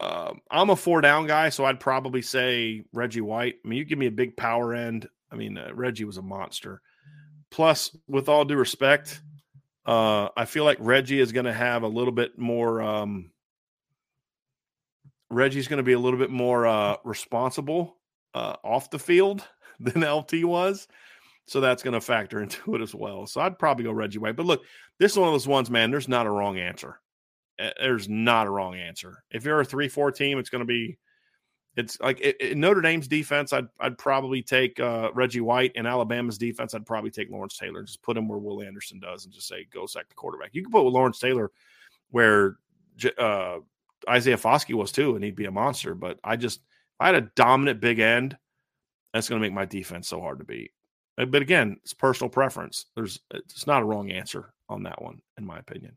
[0.00, 3.56] uh, I'm a four down guy, so I'd probably say Reggie White.
[3.64, 5.08] I mean, you give me a big power end.
[5.30, 6.80] I mean, uh, Reggie was a monster.
[7.50, 9.20] Plus, with all due respect,
[9.86, 13.30] uh, I feel like Reggie is going to have a little bit more um,
[15.30, 17.96] Reggie's going to be a little bit more uh, responsible
[18.34, 19.46] uh, off the field
[19.80, 20.88] than LT was.
[21.46, 23.26] So that's going to factor into it as well.
[23.26, 24.36] So I'd probably go Reggie White.
[24.36, 24.62] But look,
[24.98, 27.00] this is one of those ones, man, there's not a wrong answer.
[27.80, 29.24] There's not a wrong answer.
[29.32, 30.96] If you're a 3 4 team, it's going to be,
[31.78, 35.72] it's like it, Notre Dame's defense, I'd, I'd probably take uh, Reggie White.
[35.76, 38.98] And Alabama's defense, I'd probably take Lawrence Taylor and just put him where Will Anderson
[38.98, 40.50] does and just say, go sack the quarterback.
[40.52, 41.52] You can put Lawrence Taylor
[42.10, 42.56] where
[43.16, 43.58] uh,
[44.08, 45.94] Isaiah Foskey was too, and he'd be a monster.
[45.94, 46.60] But I just,
[46.98, 48.36] I had a dominant big end,
[49.14, 50.72] that's going to make my defense so hard to beat.
[51.16, 52.86] But again, it's personal preference.
[52.94, 55.96] There's, it's not a wrong answer on that one, in my opinion.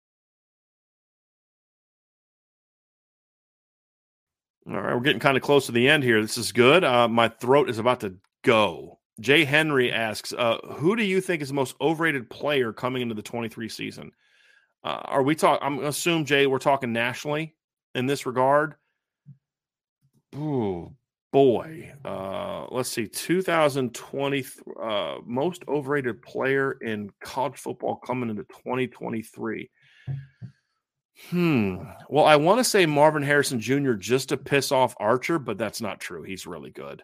[4.69, 6.21] All right, we're getting kind of close to the end here.
[6.21, 6.83] This is good.
[6.83, 8.99] Uh, my throat is about to go.
[9.19, 13.15] Jay Henry asks, uh, "Who do you think is the most overrated player coming into
[13.15, 14.11] the 23 season?"
[14.83, 15.65] Uh, are we talking?
[15.65, 17.55] I'm assume Jay, we're talking nationally
[17.95, 18.75] in this regard.
[20.35, 20.95] Ooh,
[21.31, 21.91] boy.
[22.05, 23.07] Uh, let's see.
[23.07, 24.45] 2020
[24.81, 29.69] uh, most overrated player in college football coming into 2023.
[31.29, 31.77] Hmm.
[32.09, 33.93] Well, I want to say Marvin Harrison Jr.
[33.93, 36.23] just to piss off Archer, but that's not true.
[36.23, 37.03] He's really good.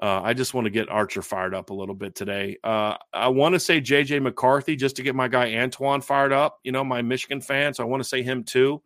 [0.00, 2.58] Uh, I just want to get Archer fired up a little bit today.
[2.62, 6.58] Uh, I want to say JJ McCarthy just to get my guy Antoine fired up.
[6.64, 8.82] You know, my Michigan fan, so I want to say him too.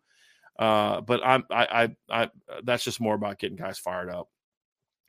[0.57, 2.29] Uh, but I'm I, I I
[2.63, 4.29] that's just more about getting guys fired up.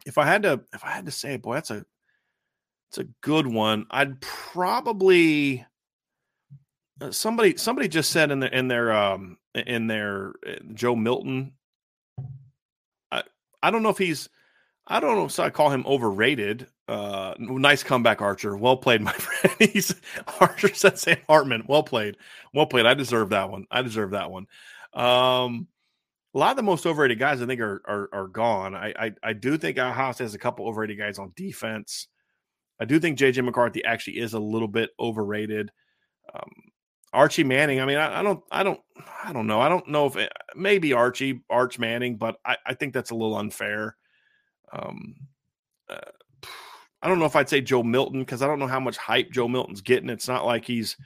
[0.05, 1.85] If I had to if I had to say, boy, that's a
[2.91, 3.87] it's a good one.
[3.91, 5.65] I'd probably
[7.01, 11.53] uh, somebody somebody just said in their in their um in their uh, Joe Milton.
[13.11, 13.23] I
[13.63, 14.29] I don't know if he's
[14.87, 16.67] I don't know if I call him overrated.
[16.89, 18.57] Uh, nice comeback, Archer.
[18.57, 19.71] Well played, my friend.
[19.73, 19.95] He's
[20.41, 21.65] Archer said Sam Hartman.
[21.67, 22.17] Well played,
[22.53, 22.87] well played.
[22.87, 23.67] I deserve that one.
[23.71, 24.47] I deserve that one.
[24.93, 25.69] Um,
[26.35, 28.75] a lot of the most overrated guys I think are are, are gone.
[28.75, 32.09] I, I I do think our house has a couple overrated guys on defense.
[32.81, 35.71] I do think JJ McCarthy actually is a little bit overrated.
[36.35, 36.51] Um,
[37.13, 37.81] Archie Manning.
[37.81, 38.81] I mean, I, I, don't, I don't,
[39.25, 39.61] I don't know.
[39.61, 43.15] I don't know if it, maybe Archie Arch Manning, but I, I think that's a
[43.15, 43.97] little unfair.
[44.73, 45.15] Um,
[45.89, 46.01] uh,
[47.03, 49.31] I don't know if I'd say Joe Milton because I don't know how much hype
[49.31, 50.09] Joe Milton's getting.
[50.09, 50.97] It's not like he's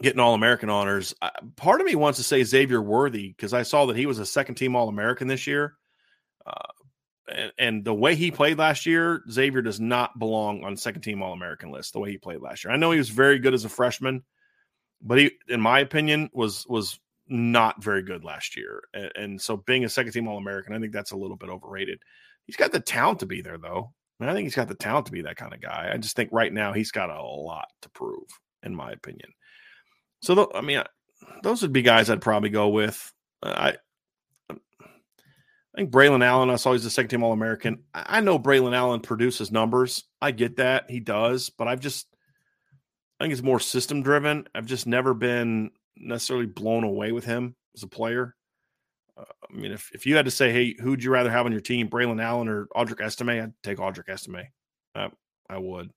[0.00, 1.14] getting All American honors.
[1.20, 4.18] I, part of me wants to say Xavier Worthy because I saw that he was
[4.18, 5.74] a second team All American this year.
[6.46, 6.72] Uh,
[7.30, 11.22] and, and, the way he played last year, Xavier does not belong on second team
[11.22, 11.92] All American list.
[11.92, 14.22] The way he played last year, I know he was very good as a freshman,
[15.02, 18.82] but he, in my opinion, was was not very good last year.
[18.94, 21.50] And, and so, being a second team All American, I think that's a little bit
[21.50, 22.00] overrated.
[22.46, 23.92] He's got the talent to be there, though.
[24.18, 25.90] I, mean, I think he's got the talent to be that kind of guy.
[25.92, 28.26] I just think right now he's got a lot to prove,
[28.62, 29.30] in my opinion.
[30.22, 30.82] So, th- I mean,
[31.42, 33.12] those would be guys I'd probably go with.
[33.42, 33.72] Uh,
[34.50, 34.56] I, I
[35.76, 37.84] think Braylon Allen, I saw he's a second team All American.
[37.94, 40.04] I know Braylon Allen produces numbers.
[40.20, 40.90] I get that.
[40.90, 41.50] He does.
[41.50, 42.08] But I've just,
[43.18, 44.46] I think it's more system driven.
[44.54, 48.34] I've just never been necessarily blown away with him as a player.
[49.16, 51.52] Uh, I mean, if, if you had to say, hey, who'd you rather have on
[51.52, 54.44] your team, Braylon Allen or Audric Estime, I'd take Audric Estime.
[54.94, 55.10] I,
[55.50, 55.90] I would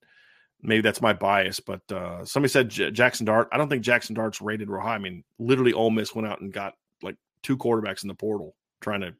[0.62, 3.48] maybe that's my bias, but uh, somebody said J- Jackson Dart.
[3.52, 4.94] I don't think Jackson Dart's rated real high.
[4.94, 8.54] I mean, literally, Ole Miss went out and got like two quarterbacks in the portal
[8.80, 9.14] trying to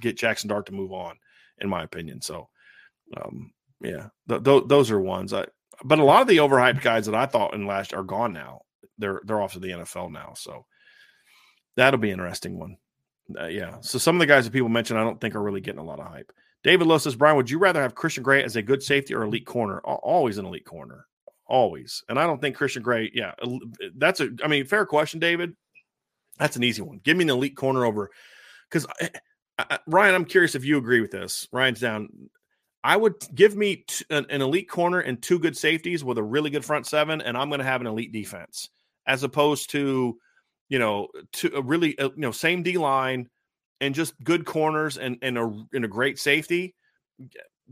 [0.00, 1.16] get Jackson Dart to move on,
[1.58, 2.20] in my opinion.
[2.22, 2.48] So,
[3.16, 5.32] um, yeah, th- th- those are ones.
[5.32, 5.46] I,
[5.84, 8.62] but a lot of the overhyped guys that I thought in last are gone now.
[8.98, 10.34] They're they're off to the NFL now.
[10.36, 10.66] So
[11.76, 12.76] that'll be an interesting one.
[13.38, 13.76] Uh, yeah.
[13.80, 15.84] So some of the guys that people mentioned, I don't think are really getting a
[15.84, 16.32] lot of hype.
[16.62, 19.22] David Lowe says, Brian, would you rather have Christian Gray as a good safety or
[19.22, 19.80] elite corner?
[19.80, 21.06] Always an elite corner.
[21.46, 22.02] Always.
[22.08, 23.32] And I don't think Christian Gray, yeah,
[23.96, 25.54] that's a, I mean, fair question, David.
[26.38, 27.00] That's an easy one.
[27.02, 28.10] Give me an elite corner over,
[28.70, 28.86] because
[29.86, 31.48] Ryan, I'm curious if you agree with this.
[31.52, 32.08] Ryan's down.
[32.82, 36.22] I would give me t- an, an, elite corner and two good safeties with a
[36.22, 38.70] really good front seven, and I'm going to have an elite defense
[39.06, 40.18] as opposed to,
[40.68, 43.28] you know, to a really, uh, you know, same D line,
[43.80, 46.74] and just good corners and and a and a great safety,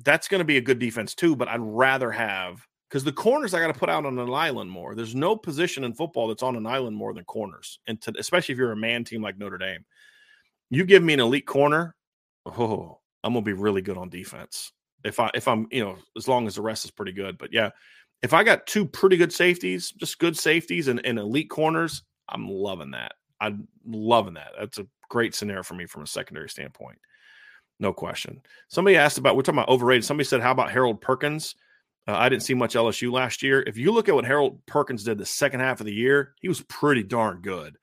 [0.05, 1.35] that's going to be a good defense too.
[1.35, 4.71] But I'd rather have because the corners I got to put out on an island
[4.71, 4.95] more.
[4.95, 8.53] There's no position in football that's on an island more than corners, and to, especially
[8.53, 9.87] if you're a man team like Notre Dame,
[10.69, 11.95] you give me an elite corner,
[12.45, 14.73] oh, I'm gonna be really good on defense.
[15.05, 17.53] If I if I'm you know as long as the rest is pretty good, but
[17.53, 17.71] yeah,
[18.23, 22.49] if I got two pretty good safeties, just good safeties and, and elite corners, I'm
[22.49, 23.13] loving that.
[23.41, 24.53] I'm loving that.
[24.59, 26.99] That's a great scenario for me from a secondary standpoint.
[27.81, 28.43] No question.
[28.69, 30.05] Somebody asked about, we're talking about overrated.
[30.05, 31.55] Somebody said, how about Harold Perkins?
[32.09, 33.63] Uh, I didn't see much LSU last year.
[33.63, 36.49] If you look at what Harold Perkins did the second half of the year, he
[36.49, 37.77] was pretty darn good.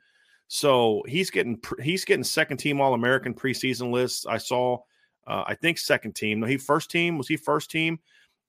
[0.47, 4.25] So he's getting he's getting second team All American preseason lists.
[4.27, 4.79] I saw,
[5.27, 6.39] uh, I think second team.
[6.39, 7.99] No, he first team was he first team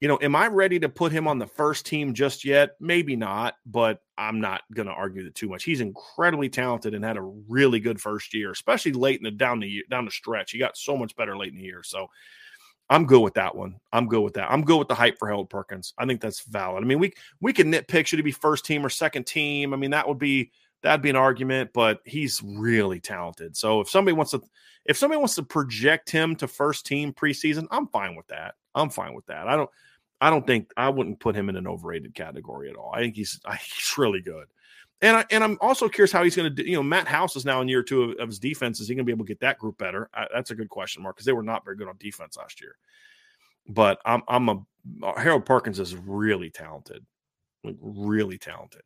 [0.00, 2.76] you know, am I ready to put him on the first team just yet?
[2.80, 5.64] Maybe not, but I'm not going to argue that too much.
[5.64, 9.60] He's incredibly talented and had a really good first year, especially late in the down
[9.60, 10.50] the down the stretch.
[10.50, 11.82] He got so much better late in the year.
[11.82, 12.08] So
[12.90, 13.76] I'm good with that one.
[13.90, 14.50] I'm good with that.
[14.50, 15.94] I'm good with the hype for Harold Perkins.
[15.96, 16.84] I think that's valid.
[16.84, 19.72] I mean, we we can nitpick should he be first team or second team.
[19.72, 23.56] I mean, that would be that'd be an argument, but he's really talented.
[23.56, 24.42] So if somebody wants to
[24.88, 28.54] if somebody wants to project him to first team preseason, I'm fine with that.
[28.74, 29.48] I'm fine with that.
[29.48, 29.70] I don't
[30.20, 32.92] I don't think I wouldn't put him in an overrated category at all.
[32.94, 34.46] I think he's he's really good.
[35.02, 36.68] And I, and I'm also curious how he's going to do.
[36.68, 38.80] You know, Matt House is now in year two of, of his defense.
[38.80, 40.08] Is he going to be able to get that group better?
[40.14, 42.62] I, that's a good question mark because they were not very good on defense last
[42.62, 42.76] year.
[43.68, 47.04] But I'm I'm a Harold Perkins is really talented,
[47.62, 48.82] like really talented.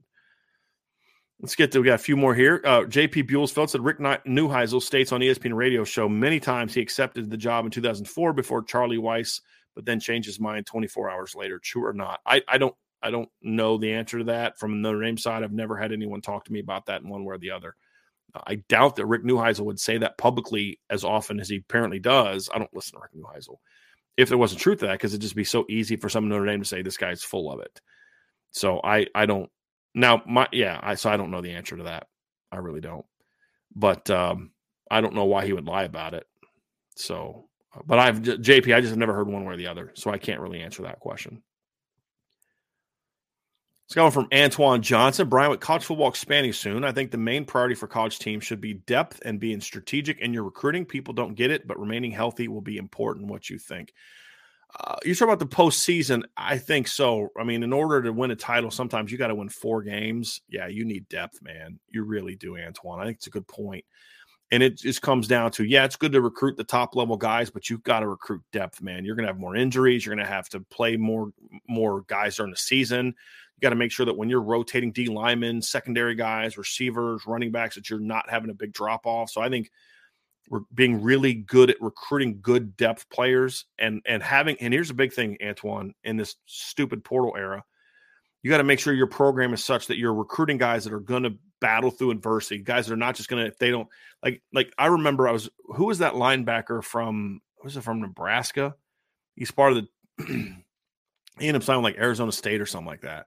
[1.41, 2.61] Let's get to we got a few more here.
[2.64, 3.24] Uh, J.P.
[3.24, 7.64] Buellsfeld said Rick Neuheisel states on ESPN radio show many times he accepted the job
[7.64, 9.41] in 2004 before Charlie Weis
[9.74, 11.59] but then changed his mind 24 hours later.
[11.59, 12.20] True or not?
[12.26, 15.43] I, I don't I don't know the answer to that from the Notre Dame side.
[15.43, 17.74] I've never had anyone talk to me about that in one way or the other.
[18.47, 22.51] I doubt that Rick Neuheisel would say that publicly as often as he apparently does.
[22.53, 23.57] I don't listen to Rick Neuheisel.
[24.16, 26.45] If there wasn't truth to that, because it'd just be so easy for some Notre
[26.45, 27.80] Dame to say this guy's full of it.
[28.51, 29.51] So I I don't
[29.95, 32.07] now my yeah I so I don't know the answer to that.
[32.53, 33.05] I really don't.
[33.74, 34.51] But um,
[34.91, 36.26] I don't know why he would lie about it.
[36.97, 37.51] So
[37.86, 40.18] but I've JP, I just have never heard one way or the other, so I
[40.18, 41.43] can't really answer that question.
[43.86, 45.28] It's going from Antoine Johnson.
[45.28, 48.61] Brian, with college football expanding soon, I think the main priority for college teams should
[48.61, 50.84] be depth and being strategic in your recruiting.
[50.84, 53.26] People don't get it, but remaining healthy will be important.
[53.26, 53.93] What you think?
[54.79, 56.23] Uh, you're talking about the postseason.
[56.37, 57.29] I think so.
[57.39, 60.43] I mean, in order to win a title, sometimes you got to win four games.
[60.49, 61.81] Yeah, you need depth, man.
[61.89, 63.01] You really do, Antoine.
[63.01, 63.85] I think it's a good point.
[64.53, 67.51] And it just comes down to, yeah, it's good to recruit the top level guys,
[67.51, 69.05] but you've got to recruit depth, man.
[69.05, 70.05] You're going to have more injuries.
[70.05, 71.33] You're going to have to play more
[71.68, 73.07] more guys during the season.
[73.07, 77.53] You got to make sure that when you're rotating D linemen, secondary guys, receivers, running
[77.53, 79.31] backs, that you're not having a big drop off.
[79.31, 79.71] So I think
[80.51, 84.94] we're being really good at recruiting good depth players and and having and here's a
[84.94, 87.64] big thing, Antoine, in this stupid portal era.
[88.42, 91.01] You got to make sure your program is such that you're recruiting guys that are
[91.01, 93.88] going to battle through adversity, guys that are not just going to if they don't
[94.24, 98.74] like like I remember I was who was that linebacker from was it from Nebraska?
[99.36, 99.84] He's part of
[100.18, 100.24] the
[101.38, 103.26] he ended up signing like Arizona State or something like that.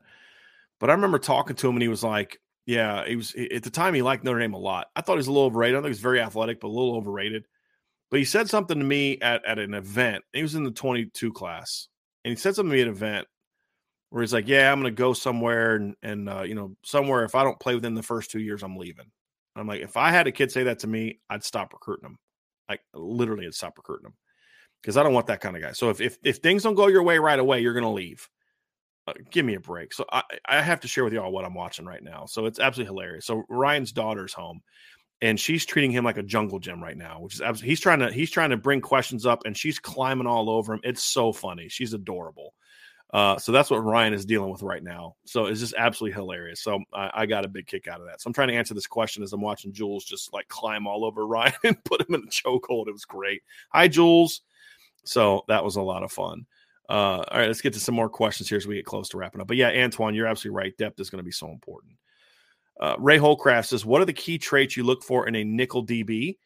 [0.79, 3.69] But I remember talking to him and he was like, yeah, he was at the
[3.69, 4.87] time he liked Notre Dame a lot.
[4.95, 5.75] I thought he was a little overrated.
[5.75, 7.45] I think he was very athletic, but a little overrated.
[8.09, 10.23] But he said something to me at, at an event.
[10.33, 11.87] He was in the 22 class.
[12.23, 13.27] And he said something to me at an event
[14.11, 17.35] where he's like, Yeah, I'm gonna go somewhere and and uh, you know, somewhere if
[17.35, 19.11] I don't play within the first two years, I'm leaving.
[19.55, 22.17] I'm like, if I had a kid say that to me, I'd stop recruiting him.
[22.69, 24.13] Like literally I'd stop recruiting him.
[24.81, 25.71] Because I don't want that kind of guy.
[25.71, 28.29] So if, if if things don't go your way right away, you're gonna leave.
[29.05, 29.93] Uh, give me a break.
[29.93, 32.25] So I, I have to share with y'all what I'm watching right now.
[32.25, 33.25] So it's absolutely hilarious.
[33.25, 34.61] So Ryan's daughter's home,
[35.21, 37.99] and she's treating him like a jungle gym right now, which is absolutely he's trying
[37.99, 40.81] to he's trying to bring questions up, and she's climbing all over him.
[40.83, 41.67] It's so funny.
[41.69, 42.53] She's adorable.
[43.13, 45.15] Uh, so that's what Ryan is dealing with right now.
[45.25, 46.61] So it's just absolutely hilarious.
[46.61, 48.19] So I, I, got a big kick out of that.
[48.19, 51.05] So I'm trying to answer this question as I'm watching Jules just like climb all
[51.05, 52.87] over Ryan and put him in a chokehold.
[52.87, 53.43] It was great.
[53.71, 54.41] Hi, Jules.
[55.05, 56.47] So that was a lot of fun.
[56.89, 59.17] Uh, all right, let's get to some more questions here as we get close to
[59.17, 59.47] wrapping up.
[59.47, 60.77] But yeah, Antoine, you're absolutely right.
[60.77, 61.93] Depth is going to be so important.
[62.79, 65.85] Uh, Ray Holcraft says, "What are the key traits you look for in a nickel
[65.85, 66.37] DB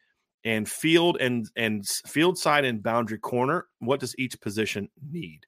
[0.44, 3.66] and field and and field side and boundary corner?
[3.80, 5.40] What does each position need?"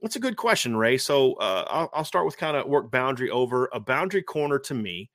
[0.00, 0.98] That's a good question, Ray.
[0.98, 3.68] So uh, I'll, I'll start with kind of work boundary over.
[3.72, 5.10] A boundary corner to me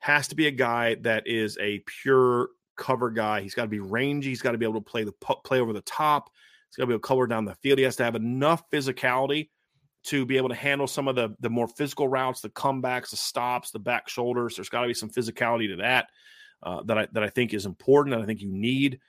[0.00, 3.40] has to be a guy that is a pure cover guy.
[3.40, 4.28] He's got to be rangy.
[4.28, 6.30] He's got to be able to play the play over the top.
[6.68, 7.78] He's got to be able to color down the field.
[7.78, 9.48] He has to have enough physicality
[10.04, 13.16] to be able to handle some of the the more physical routes, the comebacks, the
[13.16, 14.56] stops, the back shoulders.
[14.56, 16.08] There's got to be some physicality to that
[16.62, 18.14] uh, that I that I think is important.
[18.14, 19.00] That I think you need.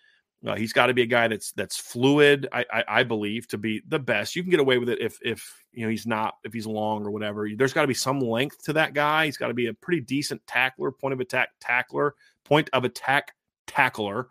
[0.46, 2.48] Uh, he's got to be a guy that's that's fluid.
[2.52, 4.36] I, I, I believe to be the best.
[4.36, 7.06] You can get away with it if if you know he's not if he's long
[7.06, 7.48] or whatever.
[7.56, 9.26] There's got to be some length to that guy.
[9.26, 13.34] He's got to be a pretty decent tackler, point of attack tackler, point of attack
[13.66, 14.30] tackler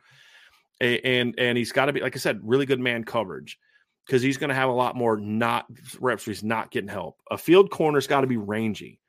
[0.80, 3.58] and and he's got to be like I said, really good man coverage
[4.06, 5.66] because he's going to have a lot more not
[6.00, 7.20] reps where he's not getting help.
[7.30, 9.00] A field corner's got to be rangy.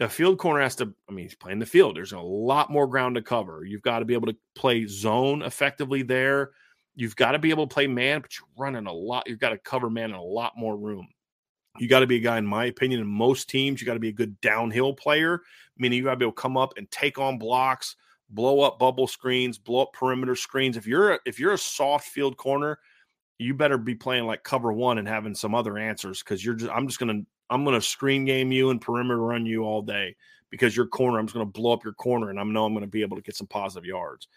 [0.00, 1.96] A field corner has to, I mean, he's playing the field.
[1.96, 3.64] There's a lot more ground to cover.
[3.64, 6.52] You've got to be able to play zone effectively there.
[6.94, 9.28] You've got to be able to play man, but you're running a lot.
[9.28, 11.06] You've got to cover man in a lot more room.
[11.78, 14.00] You got to be a guy, in my opinion, in most teams, you got to
[14.00, 15.40] be a good downhill player,
[15.78, 17.96] meaning you got to be able to come up and take on blocks,
[18.32, 20.76] blow up bubble screens, blow up perimeter screens.
[20.76, 22.78] If you're a, if you're a soft field corner,
[23.38, 26.70] you better be playing like cover one and having some other answers because you're just
[26.70, 27.20] I'm just gonna
[27.50, 30.16] I'm gonna screen game you and perimeter run you all day
[30.50, 32.86] because your corner I'm just gonna blow up your corner and I know I'm gonna
[32.86, 34.28] be able to get some positive yards.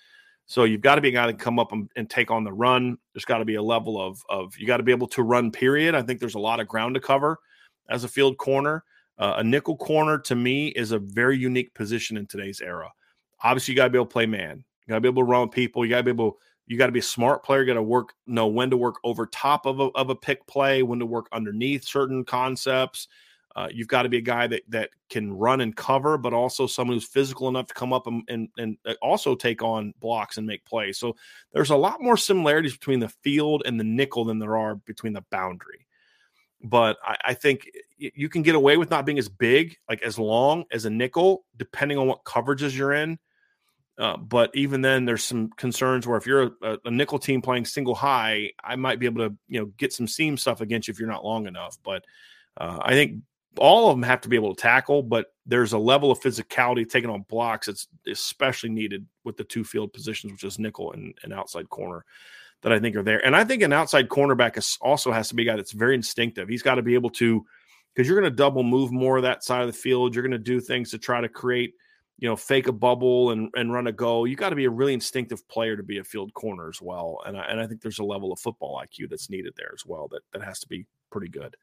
[0.48, 2.54] So you've got to be a guy that come up and, and take on the
[2.54, 3.00] run.
[3.14, 5.52] There's got to be a level of of you got to be able to run.
[5.52, 5.96] Period.
[5.96, 7.40] I think there's a lot of ground to cover
[7.90, 8.84] as a field corner.
[9.18, 12.92] Uh, a nickel corner to me is a very unique position in today's era
[13.44, 14.64] obviously you got to be able to play man.
[14.86, 15.86] You got to be able to run with people.
[15.86, 16.40] You got to be able.
[16.68, 17.62] You got to be a smart player.
[17.62, 20.46] You got to work know when to work over top of a, of a pick
[20.48, 23.08] play, when to work underneath certain concepts.
[23.56, 26.68] Uh, you've got to be a guy that that can run and cover, but also
[26.68, 30.38] someone who's physical enough to come up and, and and uh, also take on blocks
[30.38, 30.98] and make plays.
[30.98, 31.16] So
[31.54, 35.14] there's a lot more similarities between the field and the nickel than there are between
[35.14, 35.88] the boundary.
[36.64, 40.18] But I, I think you can get away with not being as big, like as
[40.18, 43.20] long as a nickel, depending on what coverages you're in.
[43.98, 47.64] Uh, but even then, there's some concerns where if you're a, a, nickel team playing
[47.64, 50.92] single high, I might be able to you know get some seam stuff against you
[50.92, 51.78] if you're not long enough.
[51.82, 52.04] But
[52.58, 53.22] uh, I think
[53.58, 56.88] all of them have to be able to tackle, but there's a level of physicality
[56.88, 61.18] taken on blocks that's especially needed with the two field positions, which is nickel and,
[61.24, 62.04] and outside corner,
[62.66, 63.24] that I think are there.
[63.24, 65.94] And I think an outside cornerback is, also has to be a guy that's very
[65.94, 66.50] instinctive.
[66.50, 67.46] He's got to be able to
[67.94, 70.16] because you're going to double move more that side of the field.
[70.16, 71.76] You're going to do things to try to create,
[72.18, 74.26] you know, fake a bubble and, and run a go.
[74.26, 77.20] You got to be a really instinctive player to be a field corner as well.
[77.28, 79.86] And I, and I think there's a level of football IQ that's needed there as
[79.86, 81.56] well that, that has to be pretty good.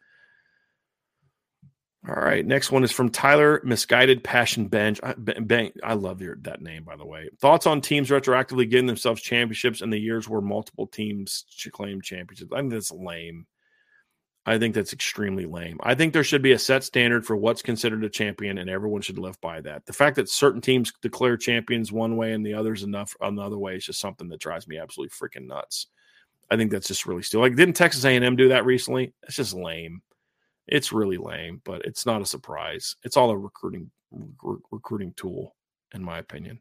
[2.09, 2.45] All right.
[2.45, 4.99] Next one is from Tyler Misguided Passion Bench.
[5.05, 7.31] I, ben, I love your, that name, by the way.
[7.41, 12.51] Thoughts on teams retroactively getting themselves championships in the years where multiple teams claim championships?
[12.53, 13.47] I think that's lame.
[14.45, 15.79] I think that's extremely lame.
[15.85, 19.03] I think there should be a set standard for what's considered a champion, and everyone
[19.03, 19.87] should live by that.
[19.87, 23.77] The fact that certain teams declare champions one way and the others enough another way
[23.77, 25.87] is just something that drives me absolutely freaking nuts.
[26.51, 29.15] I think that's just really still like didn't Texas A&M do that recently?
[29.23, 30.03] It's just lame.
[30.67, 32.97] It's really lame, but it's not a surprise.
[33.05, 35.55] It's all a recruiting re- recruiting tool,
[35.95, 36.61] in my opinion.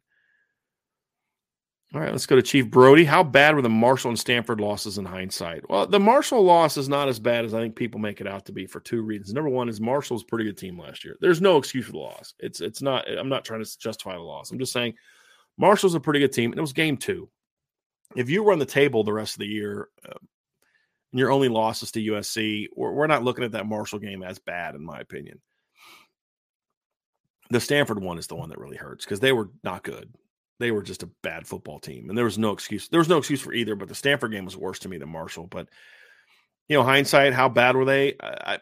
[1.94, 3.04] All right, let's go to Chief Brody.
[3.04, 5.70] How bad were the Marshall and Stanford losses in hindsight?
[5.70, 8.46] Well, the Marshall loss is not as bad as I think people make it out
[8.46, 9.34] to be for two reasons.
[9.34, 11.18] Number one is Marshall's pretty good team last year.
[11.20, 12.34] There's no excuse for the loss.
[12.40, 13.10] It's it's not.
[13.10, 14.52] I'm not trying to justify the loss.
[14.52, 14.94] I'm just saying
[15.58, 17.28] Marshall's a pretty good team, and it was game two.
[18.16, 20.14] If you run the table the rest of the year, uh,
[21.12, 24.40] and your only losses to USC, we're, we're not looking at that Marshall game as
[24.40, 25.42] bad, in my opinion.
[27.50, 30.14] The Stanford one is the one that really hurts because they were not good.
[30.60, 32.88] They were just a bad football team, and there was no excuse.
[32.88, 33.76] There was no excuse for either.
[33.76, 35.48] But the Stanford game was worse to me than Marshall.
[35.48, 35.68] But
[36.70, 38.16] you know, hindsight, how bad were they?
[38.22, 38.60] I, I,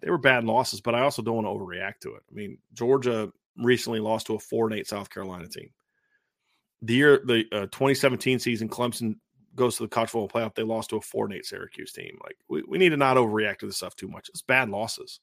[0.00, 2.22] they were bad losses, but I also don't want to overreact to it.
[2.30, 5.70] I mean, Georgia recently lost to a four and eight South Carolina team.
[6.82, 9.16] The year the uh, 2017 season, Clemson
[9.54, 12.18] goes to the college football playoff, they lost to a four and eight Syracuse team.
[12.22, 14.28] Like we, we need to not overreact to this stuff too much.
[14.28, 15.20] It's bad losses.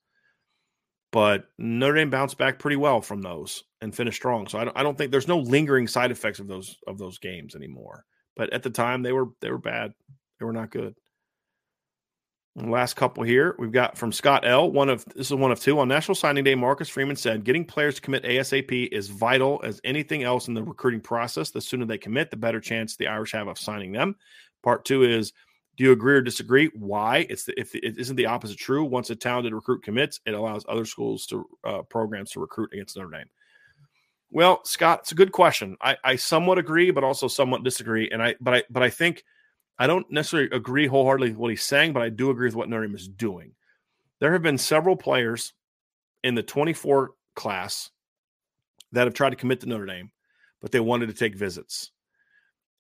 [1.12, 4.48] But Notre Dame bounced back pretty well from those and finished strong.
[4.48, 7.18] So I don't, I don't think there's no lingering side effects of those of those
[7.18, 8.06] games anymore.
[8.36, 9.94] But at the time they were they were bad.
[10.40, 10.96] They were not good.
[12.66, 14.72] Last couple here, we've got from Scott L.
[14.72, 16.56] One of this is one of two on National Signing Day.
[16.56, 20.64] Marcus Freeman said, "Getting players to commit ASAP is vital as anything else in the
[20.64, 21.52] recruiting process.
[21.52, 24.16] The sooner they commit, the better chance the Irish have of signing them."
[24.64, 25.34] Part two is,
[25.78, 26.72] do you agree or disagree?
[26.74, 27.28] Why?
[27.30, 28.84] It's the, if it isn't the opposite true.
[28.84, 32.98] Once a talented recruit commits, it allows other schools to uh, programs to recruit against
[32.98, 33.30] Notre Dame.
[34.32, 35.78] Well, Scott, it's a good question.
[35.80, 38.10] I, I somewhat agree, but also somewhat disagree.
[38.10, 39.24] And I, but I, but I think
[39.80, 42.70] I don't necessarily agree wholeheartedly with what he's saying, but I do agree with what
[42.70, 43.54] Notre Dame is doing.
[44.20, 45.54] There have been several players
[46.24, 47.92] in the 24 class
[48.92, 50.12] that have tried to commit to Notre Dame,
[50.62, 51.92] but they wanted to take visits.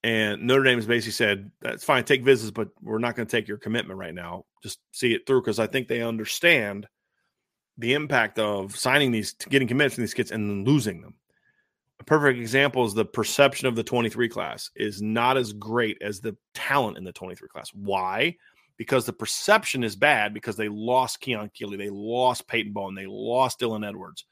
[0.04, 3.32] And Notre Dame has basically said, that's fine, take visits, but we're not going to
[3.32, 4.46] take your commitment right now.
[4.64, 6.88] Just see it through because I think they understand
[7.78, 11.16] the impact of signing these, getting committed from these kids and then losing them
[12.08, 16.36] perfect example is the perception of the 23 class is not as great as the
[16.56, 17.70] talent in the 23 class.
[17.74, 18.36] Why?
[18.78, 23.06] Because the perception is bad because they lost Keon Keeley, they lost Peyton Bowen, they
[23.08, 24.26] lost Dylan Edwards.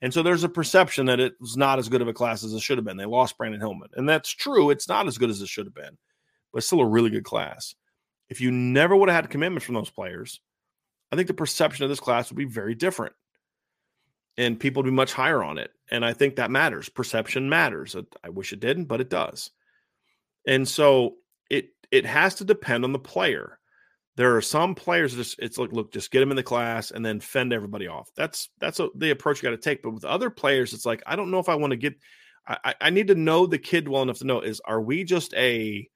[0.00, 2.52] And so there's a perception that it was not as good of a class as
[2.52, 2.96] it should have been.
[2.96, 3.88] They lost Brandon Hillman.
[3.94, 4.70] And that's true.
[4.70, 5.98] It's not as good as it should have been,
[6.52, 7.74] but still a really good class.
[8.28, 10.40] If you never would have had commitments from those players,
[11.10, 13.12] I think the perception of this class would be very different
[14.38, 15.72] and people would be much higher on it.
[15.90, 16.88] And I think that matters.
[16.88, 17.96] Perception matters.
[18.22, 19.50] I wish it didn't, but it does.
[20.46, 21.16] And so
[21.50, 23.58] it it has to depend on the player.
[24.16, 27.04] There are some players just it's like, look, just get them in the class and
[27.04, 28.10] then fend everybody off.
[28.16, 29.82] That's that's a, the approach you got to take.
[29.82, 31.94] But with other players, it's like I don't know if I want to get.
[32.46, 35.34] I, I need to know the kid well enough to know is are we just
[35.34, 35.86] a.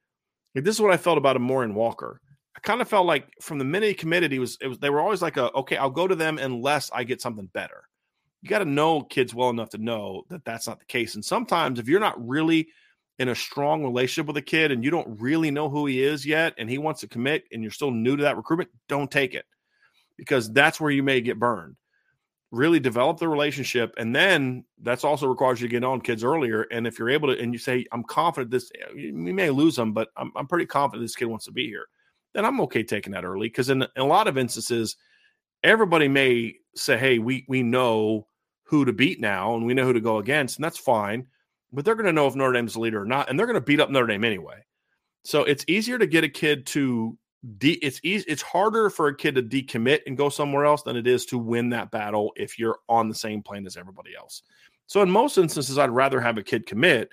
[0.55, 2.21] This is what I felt about Amorion Walker.
[2.55, 4.91] I kind of felt like from the minute he committed, he was, it was they
[4.91, 7.85] were always like a okay, I'll go to them unless I get something better
[8.43, 11.15] you got to know kids well enough to know that that's not the case.
[11.15, 12.69] And sometimes if you're not really
[13.19, 16.27] in a strong relationship with a kid and you don't really know who he is
[16.27, 19.35] yet and he wants to commit and you're still new to that recruitment, don't take
[19.35, 19.45] it
[20.17, 21.77] because that's where you may get burned.
[22.51, 23.95] Really develop the relationship.
[23.97, 26.63] And then that's also requires you to get on kids earlier.
[26.63, 29.93] And if you're able to, and you say, I'm confident this, we may lose them,
[29.93, 31.87] but I'm, I'm pretty confident this kid wants to be here,
[32.35, 33.47] then I'm okay taking that early.
[33.49, 34.97] Because in, in a lot of instances,
[35.63, 38.27] everybody may say, Hey, we, we know
[38.73, 41.27] who to beat now and we know who to go against, and that's fine.
[41.73, 43.55] But they're going to know if Notre Dame's the leader or not, and they're going
[43.55, 44.65] to beat up Notre Dame anyway.
[45.25, 47.17] So it's easier to get a kid to
[47.59, 50.97] de- it's easy it's harder for a kid to decommit and go somewhere else than
[50.97, 54.43] it is to win that battle if you're on the same plane as everybody else.
[54.87, 57.11] So in most instances, I'd rather have a kid commit.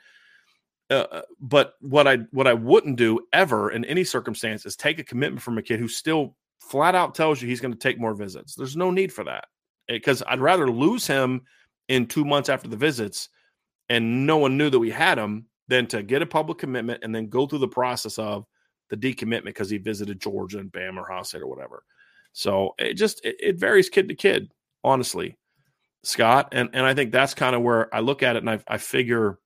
[0.89, 4.97] Uh, uh but what I what I wouldn't do ever in any circumstance is take
[4.97, 7.99] a commitment from a kid who still flat out tells you he's going to take
[7.99, 8.55] more visits.
[8.55, 9.45] There's no need for that
[9.89, 11.41] Eh, because I'd rather lose him
[11.87, 13.29] in two months after the visits
[13.89, 17.13] and no one knew that we had him than to get a public commitment and
[17.13, 18.45] then go through the process of
[18.89, 21.83] the decommitment because he visited Georgia and Bama or State or whatever.
[22.33, 24.51] So it just it, it varies kid to kid,
[24.83, 25.37] honestly,
[26.03, 26.49] Scott.
[26.51, 28.77] And and I think that's kind of where I look at it and I, I
[28.77, 29.39] figure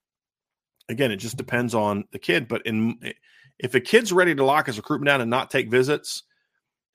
[0.89, 2.47] again, it just depends on the kid.
[2.47, 3.13] But in eh,
[3.59, 6.23] if a kid's ready to lock his recruitment down and not take visits,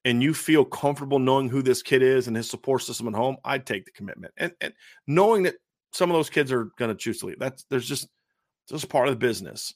[0.04, 3.36] and you feel comfortable knowing who this kid is and his support system at home,
[3.44, 4.32] I'd take the commitment.
[4.36, 4.72] And and
[5.06, 5.56] knowing that
[5.92, 7.38] some of those kids are going to choose to leave.
[7.38, 8.08] That's there's just
[8.68, 9.74] just part of the business.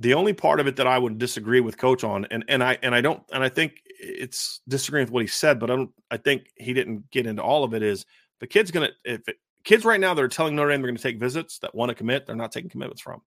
[0.00, 2.78] The only part of it that I would disagree with coach on, and and I
[2.82, 5.90] and I don't and I think it's disagreeing with what he said, but I don't
[6.10, 7.82] I think he didn't get into all of it.
[7.82, 8.06] Is
[8.40, 10.98] the kid's gonna if it, kids right now that are telling Notre Dame they're gonna
[10.98, 13.22] take visits that want to commit, they're not taking commitments from.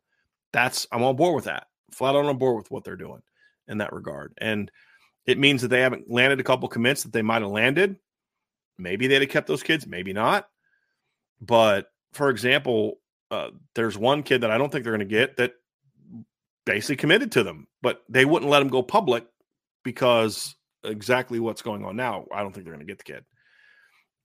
[0.54, 1.68] That's I'm on board with that.
[1.92, 3.22] Flat out on board with what they're doing
[3.68, 4.34] in that regard.
[4.38, 4.72] And
[5.26, 7.98] it means that they haven't landed a couple commits that they might have landed.
[8.78, 10.48] Maybe they'd have kept those kids, maybe not.
[11.40, 13.00] But for example,
[13.30, 15.54] uh, there's one kid that I don't think they're going to get that
[16.66, 19.26] basically committed to them, but they wouldn't let him go public
[19.84, 22.26] because exactly what's going on now.
[22.34, 23.24] I don't think they're going to get the kid,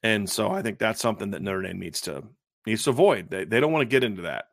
[0.02, 2.24] and so I think that's something that Notre Dame needs to
[2.66, 3.30] needs to avoid.
[3.30, 4.46] They they don't want to get into that.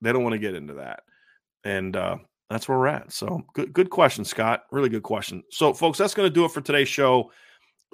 [0.00, 1.00] They don't want to get into that,
[1.64, 2.16] and uh,
[2.50, 3.12] that's where we're at.
[3.12, 4.64] So good good question, Scott.
[4.70, 5.42] Really good question.
[5.50, 7.30] So folks, that's going to do it for today's show.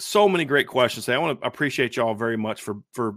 [0.01, 1.09] So many great questions.
[1.09, 3.17] I want to appreciate y'all very much for for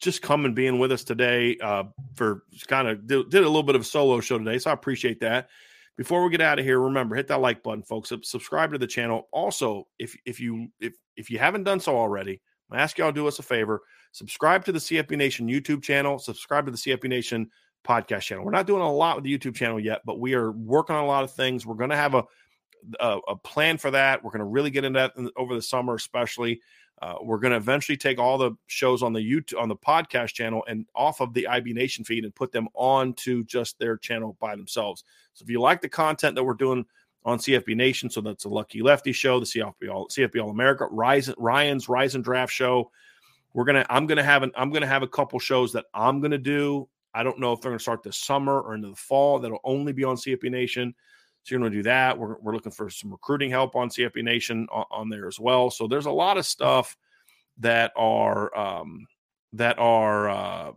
[0.00, 1.84] just coming being with us today uh,
[2.14, 4.58] for kind of did, did, a little bit of a solo show today.
[4.58, 5.48] So I appreciate that.
[5.96, 8.12] Before we get out of here, remember hit that like button, folks.
[8.22, 9.28] Subscribe to the channel.
[9.32, 12.40] Also, if if you if if you haven't done so already,
[12.70, 13.82] I ask y'all to do us a favor.
[14.12, 16.18] Subscribe to the CFB Nation YouTube channel.
[16.18, 17.50] Subscribe to the CFB Nation
[17.84, 18.44] podcast channel.
[18.44, 21.04] We're not doing a lot with the YouTube channel yet, but we are working on
[21.04, 21.66] a lot of things.
[21.66, 22.24] We're going to have a
[23.00, 24.22] a, a plan for that.
[24.22, 26.60] We're going to really get into that over the summer, especially.
[27.02, 30.32] Uh, we're going to eventually take all the shows on the YouTube on the podcast
[30.32, 33.96] channel and off of the IB Nation feed and put them on to just their
[33.96, 35.04] channel by themselves.
[35.34, 36.86] So if you like the content that we're doing
[37.24, 40.86] on CFB Nation, so that's the Lucky Lefty show, the CFB All CFB All America,
[40.90, 42.90] Ryan's Rise and Draft show.
[43.54, 46.38] We're gonna I'm gonna have an I'm gonna have a couple shows that I'm gonna
[46.38, 46.88] do.
[47.14, 49.38] I don't know if they're gonna start this summer or into the fall.
[49.38, 50.94] That'll only be on CFB Nation.
[51.44, 52.18] So you're going to do that.
[52.18, 55.70] We're, we're looking for some recruiting help on CFB Nation on, on there as well.
[55.70, 56.96] So there's a lot of stuff
[57.58, 59.06] that are um,
[59.52, 60.72] that are uh,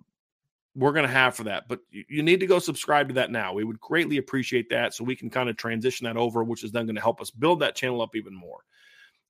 [0.76, 1.70] we're going to have for that.
[1.70, 3.54] But you, you, need to go subscribe to that now.
[3.54, 6.74] We would greatly appreciate that, so we can kind of transition that over, which is
[6.74, 8.60] then going to help us build that channel up even more.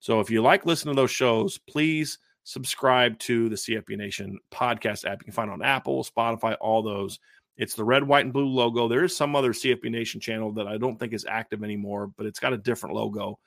[0.00, 2.18] So if you like listening to those shows, please
[2.48, 5.20] subscribe to the CFB Nation podcast app.
[5.20, 7.18] You can find on Apple, Spotify, all those.
[7.58, 8.88] It's the red, white, and blue logo.
[8.88, 12.24] There is some other CFB Nation channel that I don't think is active anymore, but
[12.24, 13.38] it's got a different logo.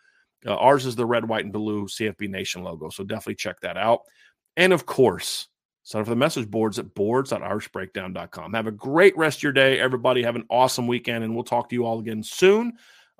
[0.46, 2.90] Uh, ours is the red, white, and blue CFB Nation logo.
[2.90, 4.02] So definitely check that out.
[4.56, 5.48] And of course,
[5.82, 8.54] sign up for the message boards at boards.irishbreakdown.com.
[8.54, 10.22] Have a great rest of your day, everybody.
[10.22, 12.74] Have an awesome weekend, and we'll talk to you all again soon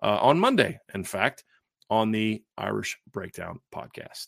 [0.04, 1.44] uh, on Monday, in fact,
[1.90, 4.28] on the Irish Breakdown podcast.